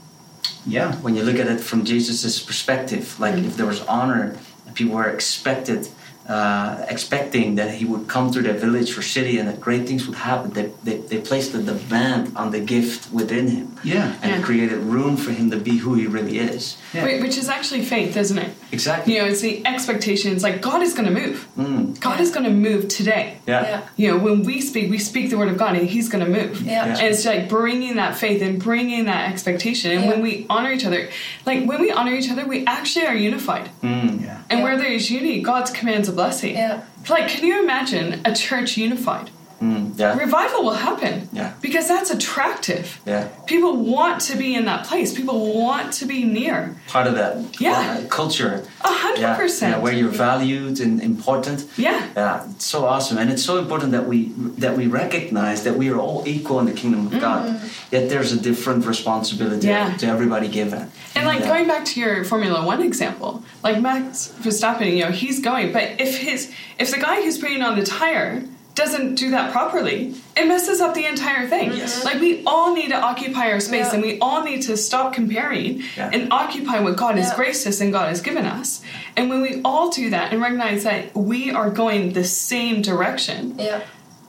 Yeah. 0.67 0.95
When 0.97 1.17
you 1.17 1.23
look 1.23 1.39
at 1.39 1.47
it 1.47 1.61
from 1.61 1.85
Jesus' 1.85 2.39
perspective, 2.43 3.19
like 3.19 3.37
if 3.39 3.57
there 3.57 3.67
was 3.67 3.81
honor, 3.83 4.37
and 4.67 4.75
people 4.75 4.95
were 4.97 5.09
expected, 5.09 5.89
uh, 6.29 6.85
expecting 6.89 7.55
that 7.55 7.71
he 7.73 7.85
would 7.85 8.07
come 8.07 8.31
to 8.31 8.43
their 8.43 8.53
village 8.55 8.97
or 8.99 9.03
city 9.03 9.39
and 9.39 9.49
that 9.49 9.61
great 9.61 9.87
things 9.89 10.07
would 10.07 10.17
happen, 10.17 10.51
they, 10.51 10.71
they, 10.85 10.99
they 10.99 11.19
placed 11.21 11.53
the 11.53 11.63
demand 11.63 12.37
on 12.37 12.51
the 12.51 12.61
gift 12.61 13.11
within 13.13 13.49
him. 13.49 13.77
Yeah. 13.83 14.15
And 14.23 14.33
Yeah. 14.33 14.43
created 14.43 14.79
room 14.79 15.17
for 15.17 15.31
him 15.33 15.51
to 15.51 15.57
be 15.57 15.79
who 15.79 15.95
he 15.95 16.07
really 16.07 16.39
is. 16.39 16.77
Yeah. 16.93 17.05
Wait, 17.05 17.23
which 17.23 17.39
is 17.39 17.49
actually 17.49 17.83
faith, 17.85 18.17
isn't 18.17 18.37
it? 18.39 18.51
Exactly. 18.73 19.15
You 19.15 19.23
know, 19.23 19.29
it's 19.29 19.41
the 19.41 19.67
expectations. 19.67 20.43
Like 20.43 20.61
God 20.61 20.83
is 20.83 20.93
going 20.95 21.07
to 21.13 21.21
move. 21.23 21.49
Mm. 21.57 21.99
God 22.01 22.21
is 22.21 22.31
going 22.31 22.45
to 22.45 22.51
move 22.51 22.89
today. 22.89 23.39
Yeah. 23.47 23.63
Yeah. 23.63 23.89
You 23.97 24.09
know, 24.11 24.19
when 24.23 24.43
we 24.43 24.61
speak, 24.61 24.91
we 24.91 24.99
speak 24.99 25.31
the 25.31 25.39
word 25.39 25.49
of 25.49 25.57
God, 25.57 25.77
and 25.77 25.87
He's 25.89 26.09
going 26.11 26.25
to 26.25 26.31
move. 26.31 26.61
Yeah. 26.61 26.85
Yeah. 26.87 26.99
And 26.99 27.07
it's 27.15 27.25
like 27.25 27.49
bringing 27.49 27.97
that 27.97 28.17
faith 28.19 28.43
and 28.43 28.63
bringing 28.63 29.07
that 29.07 29.33
expectation. 29.33 29.93
And 29.93 30.03
Yeah. 30.05 30.11
when 30.11 30.21
we 30.23 30.45
honor 30.51 30.73
each 30.73 30.85
other, 30.85 31.09
like 31.47 31.65
when 31.65 31.81
we 31.81 31.91
honor 31.91 32.13
each 32.13 32.31
other, 32.31 32.45
we 32.47 32.67
actually 32.67 33.07
are 33.07 33.15
unified. 33.15 33.71
Mm. 33.83 34.23
Yeah. 34.23 34.43
And 34.51 34.59
Yeah. 34.59 34.63
where 34.65 34.77
there 34.77 34.93
is 34.93 35.11
unity, 35.11 35.41
God's 35.41 35.71
commands 35.71 36.09
a 36.09 36.13
blessing. 36.19 36.57
Yeah. 36.57 36.83
Like, 37.09 37.29
can 37.29 37.45
you 37.45 37.63
imagine 37.63 38.21
a 38.25 38.35
church 38.35 38.77
unified? 38.77 39.31
Mm. 39.61 39.99
Yeah. 39.99 40.17
Revival 40.17 40.63
will 40.65 40.75
happen. 40.89 41.29
Yeah. 41.33 41.53
Because 41.61 41.89
that's 41.89 42.11
attractive. 42.11 43.01
Yeah. 43.07 43.29
People 43.47 43.77
want 43.77 44.21
to 44.29 44.37
be 44.37 44.55
in 44.55 44.65
that 44.67 44.87
place. 44.87 45.13
People 45.13 45.53
want 45.55 45.93
to 45.95 46.07
be 46.07 46.23
near. 46.25 46.77
Part 46.87 47.07
of 47.09 47.15
that 47.17 47.61
Yeah. 47.61 47.73
uh, 48.05 48.07
culture. 48.09 48.65
A 48.85 48.89
hundred 49.05 49.35
percent. 49.37 49.83
Where 49.83 49.93
you're 49.93 50.17
valued 50.31 50.79
and 50.81 51.01
important. 51.03 51.65
Yeah. 51.77 52.01
Yeah, 52.17 52.47
it's 52.51 52.67
so 52.67 52.85
awesome, 52.87 53.19
and 53.19 53.31
it's 53.33 53.43
so 53.45 53.59
important 53.59 53.91
that 53.93 54.07
we 54.07 54.19
that 54.65 54.77
we 54.77 54.87
recognize 54.87 55.65
that 55.65 55.77
we 55.77 55.91
are 55.91 55.99
all 55.99 56.23
equal 56.27 56.61
in 56.61 56.67
the 56.67 56.73
kingdom 56.83 57.07
of 57.09 57.21
God. 57.21 57.61
Yet 57.91 58.09
there's 58.11 58.33
a 58.33 58.41
different 58.41 58.87
responsibility 58.87 59.69
Mm-hmm. 59.69 59.91
Yeah. 59.91 59.97
to 60.03 60.07
everybody 60.07 60.49
given. 60.49 60.83
And 61.17 61.27
like 61.27 61.43
going 61.43 61.67
back 61.67 61.85
to 61.93 62.01
your 62.01 62.25
Formula 62.25 62.65
One 62.65 62.81
example, 62.83 63.43
like 63.65 63.81
Max 63.81 64.33
Verstappen, 64.43 64.87
you 64.97 65.05
know, 65.05 65.11
he's 65.11 65.41
going, 65.41 65.73
but 65.73 65.85
if 66.01 66.13
his 66.19 66.41
if 66.79 66.91
the 66.95 66.99
guy 66.99 67.17
who's 67.23 67.39
putting 67.39 67.63
on 67.63 67.77
the 67.79 67.85
tire 67.85 68.45
doesn't 68.79 69.17
do 69.17 69.31
that 69.37 69.51
properly, 69.53 70.15
it 70.37 70.47
messes 70.47 70.81
up 70.81 70.95
the 70.95 71.05
entire 71.05 71.45
thing. 71.49 71.69
Yes. 71.73 72.05
Like 72.05 72.19
we 72.21 72.43
all 72.47 72.69
need 72.75 72.89
to 72.89 73.01
occupy 73.11 73.51
our 73.53 73.61
space 73.61 73.87
Yeah. 73.89 73.95
and 73.95 74.03
we 74.03 74.19
all 74.21 74.41
need 74.45 74.63
to 74.63 74.77
stop 74.77 75.13
comparing 75.13 75.83
Yeah. 75.97 76.11
and 76.15 76.33
occupy 76.33 76.79
what 76.87 76.95
God 76.97 77.15
has 77.19 77.33
graced 77.35 77.67
us 77.67 77.81
and 77.83 77.93
God 77.93 78.09
has 78.09 78.21
given 78.29 78.47
us. 78.47 78.81
And 79.17 79.29
when 79.31 79.41
we 79.43 79.61
all 79.65 79.91
do 79.91 80.11
that 80.11 80.33
and 80.33 80.41
recognize 80.41 80.85
that 80.85 81.15
we 81.15 81.51
are 81.51 81.71
going 81.71 82.13
the 82.13 82.25
same 82.25 82.81
direction 82.91 83.57
Yeah. 83.59 83.81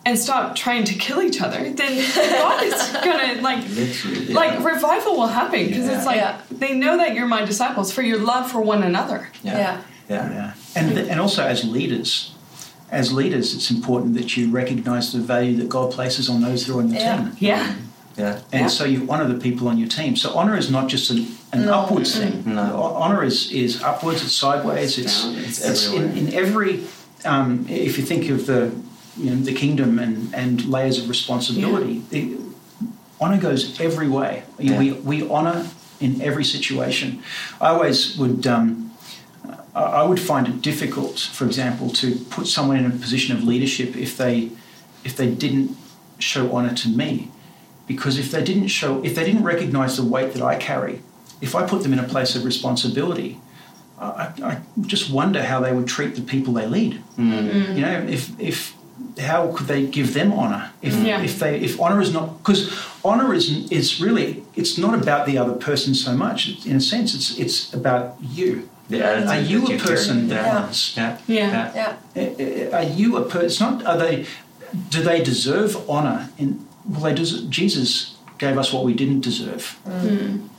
and 0.06 0.18
stop 0.18 0.56
trying 0.56 0.84
to 0.86 0.96
kill 1.06 1.22
each 1.22 1.40
other, 1.46 1.62
then 1.82 1.94
God 2.44 2.64
is 2.64 2.74
gonna 3.06 3.42
like 3.50 3.62
Literally, 3.70 4.26
yeah. 4.26 4.36
like 4.42 4.54
revival 4.74 5.14
will 5.20 5.28
happen 5.42 5.68
because 5.68 5.88
it's 5.88 6.06
like 6.12 6.18
Yeah. 6.26 6.38
they 6.52 6.74
know 6.84 6.98
that 6.98 7.14
you're 7.16 7.28
my 7.38 7.46
disciples 7.46 7.92
for 7.96 8.02
your 8.02 8.20
love 8.32 8.50
for 8.52 8.62
one 8.74 8.82
another. 8.92 9.30
yeah, 9.44 9.58
Yeah. 9.58 9.78
yeah, 10.10 10.26
Yeah. 10.38 10.52
And, 10.76 10.98
and 11.12 11.20
also 11.20 11.42
as 11.54 11.64
leaders, 11.64 12.32
as 12.92 13.14
leaders, 13.14 13.54
it's 13.54 13.70
important 13.72 14.16
that 14.16 14.36
you 14.36 14.50
recognize 14.50 15.14
the 15.14 15.20
value 15.20 15.56
that 15.58 15.70
God 15.70 15.92
places 15.92 16.30
on 16.30 16.42
those 16.42 16.66
who 16.66 16.78
are 16.78 16.82
on 16.82 16.90
the 16.90 16.96
Yeah. 16.96 17.18
team. 17.18 17.36
Yeah, 17.40 17.76
yeah. 18.18 18.40
And 18.52 18.62
Yeah. 18.62 18.68
so 18.68 18.86
you 18.86 19.06
honor 19.10 19.28
the 19.28 19.40
people 19.40 19.68
on 19.68 19.78
your 19.78 19.88
team. 19.88 20.16
So 20.16 20.34
honor 20.36 20.58
is 20.58 20.70
not 20.72 20.88
just 20.90 21.10
an, 21.12 21.28
an 21.54 21.66
No. 21.66 21.74
upwards 21.74 22.16
thing. 22.18 22.44
No. 22.46 22.62
Honor 22.96 23.24
is, 23.24 23.52
is 23.52 23.82
upwards, 23.84 24.24
it's 24.24 24.34
sideways, 24.34 24.98
it's, 24.98 25.26
it's 25.26 25.62
it's 25.64 25.88
in, 25.88 26.18
in 26.18 26.34
every, 26.34 26.84
um, 27.26 27.66
if 27.70 27.98
you 27.98 28.04
think 28.04 28.30
of 28.30 28.46
the, 28.48 28.72
you 29.18 29.30
know, 29.32 29.42
the 29.42 29.54
kingdom 29.54 30.00
and, 30.00 30.34
and 30.34 30.66
layers 30.66 30.98
of 30.98 31.10
responsibility, 31.10 32.02
the, 32.10 32.38
honor 33.22 33.38
goes 33.38 33.80
every 33.82 34.08
way. 34.08 34.44
Yeah. 34.58 34.80
We, 34.80 34.94
we 34.94 35.28
honor 35.30 35.68
in 36.00 36.22
every 36.22 36.46
situation. 36.46 37.22
I 37.60 37.68
always 37.70 38.18
would, 38.18 38.48
um, 38.48 38.89
I 39.76 39.82
I 39.82 40.04
would 40.04 40.20
find 40.20 40.48
it 40.48 40.62
difficult, 40.62 41.20
for 41.20 41.46
example, 41.46 41.90
to 41.92 42.16
put 42.30 42.48
someone 42.48 42.78
in 42.78 42.86
a 42.86 42.90
position 42.92 43.36
of 43.36 43.44
leadership 43.44 43.96
if 43.96 44.16
they, 44.18 44.52
if 45.04 45.16
they 45.16 45.30
didn't 45.30 45.76
show 46.20 46.52
honor 46.56 46.74
to 46.76 46.90
me 46.90 47.32
because 47.88 48.20
if 48.20 48.30
they 48.32 48.44
didn't 48.44 48.68
show 48.68 49.02
if 49.04 49.16
they 49.16 49.26
didn't 49.26 49.44
recognize 49.44 49.98
the 49.98 50.04
weight 50.04 50.34
that 50.34 50.44
I 50.44 50.56
carry, 50.58 51.02
if 51.42 51.56
I 51.56 51.66
put 51.66 51.82
them 51.84 51.92
in 51.92 52.00
a 52.00 52.04
place 52.04 52.36
of 52.36 52.46
responsibility, 52.46 53.40
I, 54.00 54.32
I 54.44 54.62
just 54.82 55.10
wonder 55.12 55.42
how 55.44 55.60
they 55.60 55.74
would 55.74 55.88
treat 55.88 56.16
the 56.16 56.22
people 56.22 56.54
they 56.54 56.68
lead. 56.68 57.02
Mm. 57.18 57.76
You 57.76 57.82
know, 57.82 58.06
if 58.08 58.40
if 58.40 58.76
how 59.20 59.52
could 59.56 59.68
they 59.68 59.86
give 59.88 60.14
them 60.14 60.32
honor 60.32 60.72
if 60.82 60.94
Yeah. 60.96 61.22
if 61.22 61.40
they 61.40 61.60
if 61.60 61.80
honor 61.82 62.00
is 62.02 62.14
not 62.14 62.38
because 62.40 62.72
honor 63.04 63.34
is 63.34 63.72
is 63.72 64.00
really 64.00 64.44
it's 64.56 64.78
not 64.78 64.94
about 64.94 65.26
the 65.26 65.38
other 65.38 65.54
person 65.54 65.96
so 65.96 66.14
much 66.16 66.66
in 66.66 66.76
a 66.76 66.82
sense 66.82 67.16
it's 67.16 67.38
it's 67.40 67.74
about 67.74 68.18
you. 68.22 68.70
The 68.90 69.04
attitude 69.06 69.30
Are 69.30 69.42
you 69.42 69.68
a 69.68 69.78
person 69.78 70.28
that 70.30 70.46
Yeah. 70.46 70.58
honors? 70.58 70.94
Yeah. 70.98 71.18
Yeah. 71.28 71.96
Yeah. 72.16 72.74
Uh, 72.74 72.78
Are 72.78 72.84
you 73.02 73.18
a 73.18 73.22
person? 73.22 73.46
It's 73.46 73.60
not. 73.60 73.86
Are 73.86 73.98
they? 73.98 74.26
Do 74.90 75.02
they 75.04 75.22
deserve 75.24 75.78
honor? 75.90 76.30
In 76.38 76.66
well, 76.88 77.02
they 77.02 77.14
des- 77.14 77.46
Jesus 77.50 78.16
gave 78.40 78.58
us 78.58 78.72
what 78.74 78.84
we 78.86 78.94
didn't 78.94 79.22
deserve. 79.22 79.78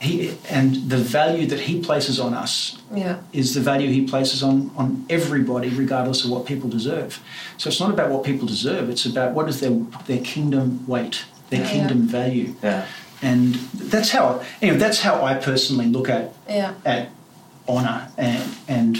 He 0.01 0.33
and 0.51 0.91
the 0.91 0.97
value 0.99 1.47
that 1.47 1.61
He 1.61 1.81
places 1.81 2.21
on 2.21 2.35
us 2.35 2.77
Yeah. 2.95 3.17
is 3.33 3.55
the 3.55 3.61
value 3.61 3.89
He 3.91 4.03
places 4.03 4.43
on 4.43 4.71
on 4.77 5.05
everybody, 5.09 5.69
regardless 5.71 6.25
of 6.25 6.31
what 6.31 6.45
people 6.47 6.69
deserve. 6.71 7.19
So 7.57 7.69
it's 7.71 7.81
not 7.81 7.91
about 7.91 8.11
what 8.11 8.23
people 8.25 8.47
deserve. 8.47 8.91
It's 8.91 9.07
about 9.07 9.33
what 9.35 9.49
is 9.49 9.59
their 9.61 9.75
their 10.07 10.21
kingdom 10.35 10.85
weight, 10.87 11.25
their 11.51 11.61
Yeah. 11.63 11.71
kingdom 11.73 12.01
value, 12.07 12.55
Yeah. 12.63 12.83
and 13.23 13.55
that's 13.93 14.11
how. 14.11 14.41
Anyway, 14.63 14.79
that's 14.79 15.01
how 15.01 15.25
I 15.25 15.35
personally 15.35 15.87
look 15.87 16.09
at 16.09 16.33
Yeah. 16.49 16.73
at 16.85 17.09
honor 17.69 18.09
and 18.17 18.43
and 18.69 18.99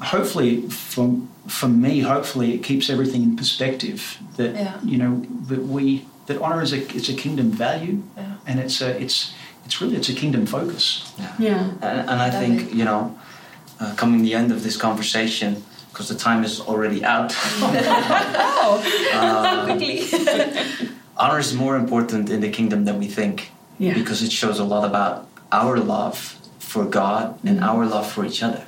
hopefully 0.00 0.62
for 0.68 1.20
for 1.46 1.68
me 1.68 2.00
hopefully 2.00 2.54
it 2.54 2.62
keeps 2.62 2.88
everything 2.90 3.22
in 3.22 3.36
perspective 3.36 4.18
that 4.36 4.54
Yeah. 4.54 4.78
you 4.82 4.96
know 4.98 5.22
that 5.48 5.62
we 5.66 6.06
that 6.26 6.40
honor 6.40 6.62
is 6.62 6.72
a 6.72 6.78
it's 6.96 7.08
a 7.08 7.14
kingdom 7.14 7.50
value 7.50 8.02
Yeah. 8.16 8.24
and 8.46 8.60
it's 8.60 8.80
a 8.80 8.88
it's 9.02 9.32
it's 9.66 9.80
really 9.80 9.96
it's 9.96 10.08
a 10.08 10.14
kingdom 10.14 10.46
focus 10.46 11.12
Yeah. 11.38 11.70
And, 11.82 12.00
and 12.10 12.22
I 12.22 12.28
Love 12.30 12.40
think 12.42 12.60
it. 12.62 12.72
you 12.78 12.84
know, 12.84 13.14
uh, 13.80 13.94
coming 13.96 14.22
the 14.22 14.34
end 14.34 14.52
of 14.52 14.62
this 14.62 14.76
conversation, 14.76 15.62
because 15.90 16.08
the 16.08 16.14
time 16.18 16.44
is 16.44 16.60
already 16.60 17.02
out. 17.04 17.32
Oh, 17.62 18.82
Uh, 19.14 19.64
quickly. 19.64 20.02
honor 21.16 21.38
is 21.38 21.52
more 21.54 21.76
important 21.76 22.30
in 22.30 22.40
the 22.40 22.50
kingdom 22.50 22.84
than 22.84 22.98
we 22.98 23.06
think 23.06 23.50
Yeah. 23.78 23.94
because 23.94 24.22
it 24.26 24.32
shows 24.32 24.58
a 24.60 24.64
lot 24.64 24.84
about 24.84 25.26
our 25.52 25.76
love 25.78 26.16
for 26.70 26.84
God 26.84 27.36
and 27.44 27.58
our 27.64 27.84
love 27.84 28.06
for 28.10 28.24
each 28.24 28.42
other. 28.44 28.64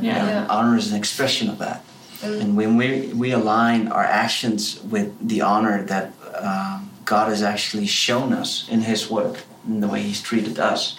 Yeah. 0.00 0.26
And 0.40 0.50
honor 0.50 0.76
is 0.78 0.90
an 0.92 0.96
expression 0.98 1.50
of 1.50 1.58
that. 1.58 1.84
And 2.22 2.56
when 2.56 2.76
we, 2.78 3.12
we 3.22 3.32
align 3.32 3.88
our 3.88 4.02
actions 4.24 4.80
with 4.94 5.08
the 5.28 5.42
honor 5.42 5.84
that 5.84 6.12
um, 6.40 6.90
God 7.04 7.28
has 7.28 7.42
actually 7.42 7.86
shown 7.86 8.32
us 8.32 8.66
in 8.70 8.80
His 8.80 9.10
work 9.10 9.36
and 9.66 9.82
the 9.82 9.88
way 9.88 10.00
He's 10.02 10.22
treated 10.22 10.58
us, 10.58 10.96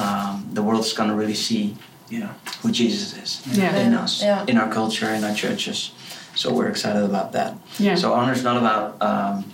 um, 0.00 0.48
the 0.54 0.62
world's 0.62 0.92
going 0.94 1.10
to 1.10 1.14
really 1.22 1.34
see 1.48 1.76
Yeah. 2.08 2.32
who 2.62 2.70
Jesus 2.72 3.08
is 3.22 3.30
Yeah. 3.58 3.76
in 3.76 3.92
Yeah. 3.92 4.02
us, 4.04 4.22
Yeah. 4.22 4.44
in 4.50 4.56
our 4.56 4.70
culture, 4.72 5.10
in 5.18 5.22
our 5.24 5.34
churches. 5.34 5.90
So 6.34 6.46
we're 6.56 6.70
excited 6.70 7.04
about 7.04 7.32
that. 7.32 7.50
Yeah. 7.78 7.96
So 7.96 8.14
honor 8.14 8.32
is 8.32 8.42
not 8.42 8.56
about 8.56 8.86
um, 9.10 9.44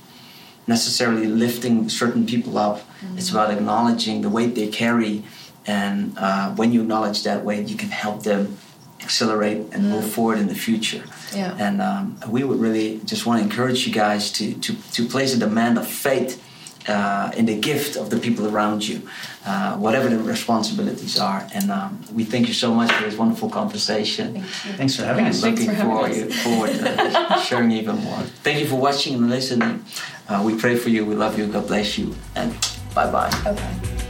necessarily 0.66 1.26
lifting 1.26 1.88
certain 1.88 2.24
people 2.26 2.56
up. 2.68 2.78
It's 3.18 3.30
about 3.30 3.50
acknowledging 3.50 4.22
the 4.22 4.30
weight 4.36 4.54
they 4.54 4.68
carry, 4.68 5.24
and 5.66 6.16
uh, 6.18 6.50
when 6.54 6.72
you 6.72 6.82
acknowledge 6.82 7.22
that 7.24 7.44
weight, 7.44 7.68
you 7.68 7.76
can 7.76 7.88
help 7.90 8.22
them 8.22 8.58
accelerate 9.02 9.66
and 9.72 9.90
move 9.90 10.10
forward 10.10 10.38
in 10.38 10.48
the 10.48 10.54
future. 10.54 11.04
Yeah. 11.34 11.56
And 11.58 11.80
um, 11.82 12.18
we 12.28 12.42
would 12.44 12.58
really 12.58 13.00
just 13.04 13.26
want 13.26 13.40
to 13.40 13.44
encourage 13.44 13.86
you 13.86 13.92
guys 13.92 14.30
to 14.32 14.54
to 14.54 14.74
to 14.92 15.06
place 15.06 15.34
a 15.34 15.38
demand 15.38 15.78
of 15.78 15.86
faith. 15.86 16.40
Uh, 16.86 17.32
in 17.34 17.46
the 17.46 17.58
gift 17.58 17.96
of 17.96 18.10
the 18.10 18.18
people 18.18 18.46
around 18.46 18.86
you, 18.86 19.00
uh, 19.46 19.74
whatever 19.78 20.10
the 20.10 20.18
responsibilities 20.18 21.18
are, 21.18 21.48
and 21.54 21.70
um, 21.70 21.98
we 22.12 22.24
thank 22.24 22.46
you 22.46 22.52
so 22.52 22.74
much 22.74 22.92
for 22.92 23.04
this 23.04 23.16
wonderful 23.16 23.48
conversation. 23.48 24.34
Thank 24.34 24.76
Thanks 24.76 24.96
for 24.96 25.04
having 25.06 25.24
us. 25.24 25.40
Thanks 25.40 25.62
Looking 25.62 25.76
for 25.76 25.82
forward, 25.82 26.12
us. 26.12 26.42
forward 26.42 26.72
to 26.72 27.40
sharing 27.46 27.70
even 27.70 27.96
more. 28.04 28.20
Thank 28.44 28.60
you 28.60 28.66
for 28.66 28.76
watching 28.76 29.14
and 29.14 29.30
listening. 29.30 29.82
Uh, 30.28 30.42
we 30.44 30.58
pray 30.60 30.76
for 30.76 30.90
you. 30.90 31.06
We 31.06 31.14
love 31.14 31.38
you. 31.38 31.46
God 31.46 31.66
bless 31.68 31.96
you. 31.96 32.14
And 32.34 32.52
bye 32.94 33.10
bye. 33.10 33.32
Okay. 33.46 34.03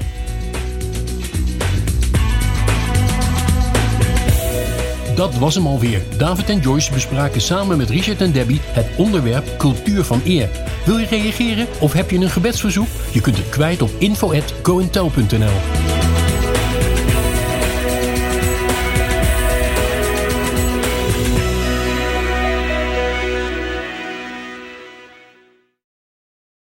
Dat 5.14 5.38
was 5.38 5.54
hem 5.54 5.66
alweer. 5.66 6.02
David 6.16 6.48
en 6.48 6.58
Joyce 6.58 6.92
bespraken 6.92 7.40
samen 7.40 7.76
met 7.76 7.90
Richard 7.90 8.20
en 8.20 8.32
Debbie 8.32 8.60
het 8.62 8.86
onderwerp 8.96 9.58
cultuur 9.58 10.04
van 10.04 10.20
eer. 10.24 10.48
Wil 10.84 10.98
je 10.98 11.06
reageren 11.06 11.66
of 11.80 11.92
heb 11.92 12.10
je 12.10 12.18
een 12.18 12.30
gebedsverzoek? 12.30 12.88
Je 13.12 13.20
kunt 13.20 13.36
het 13.36 13.48
kwijt 13.48 13.82
op 13.82 13.90
info@goentel.nl. 13.98 16.03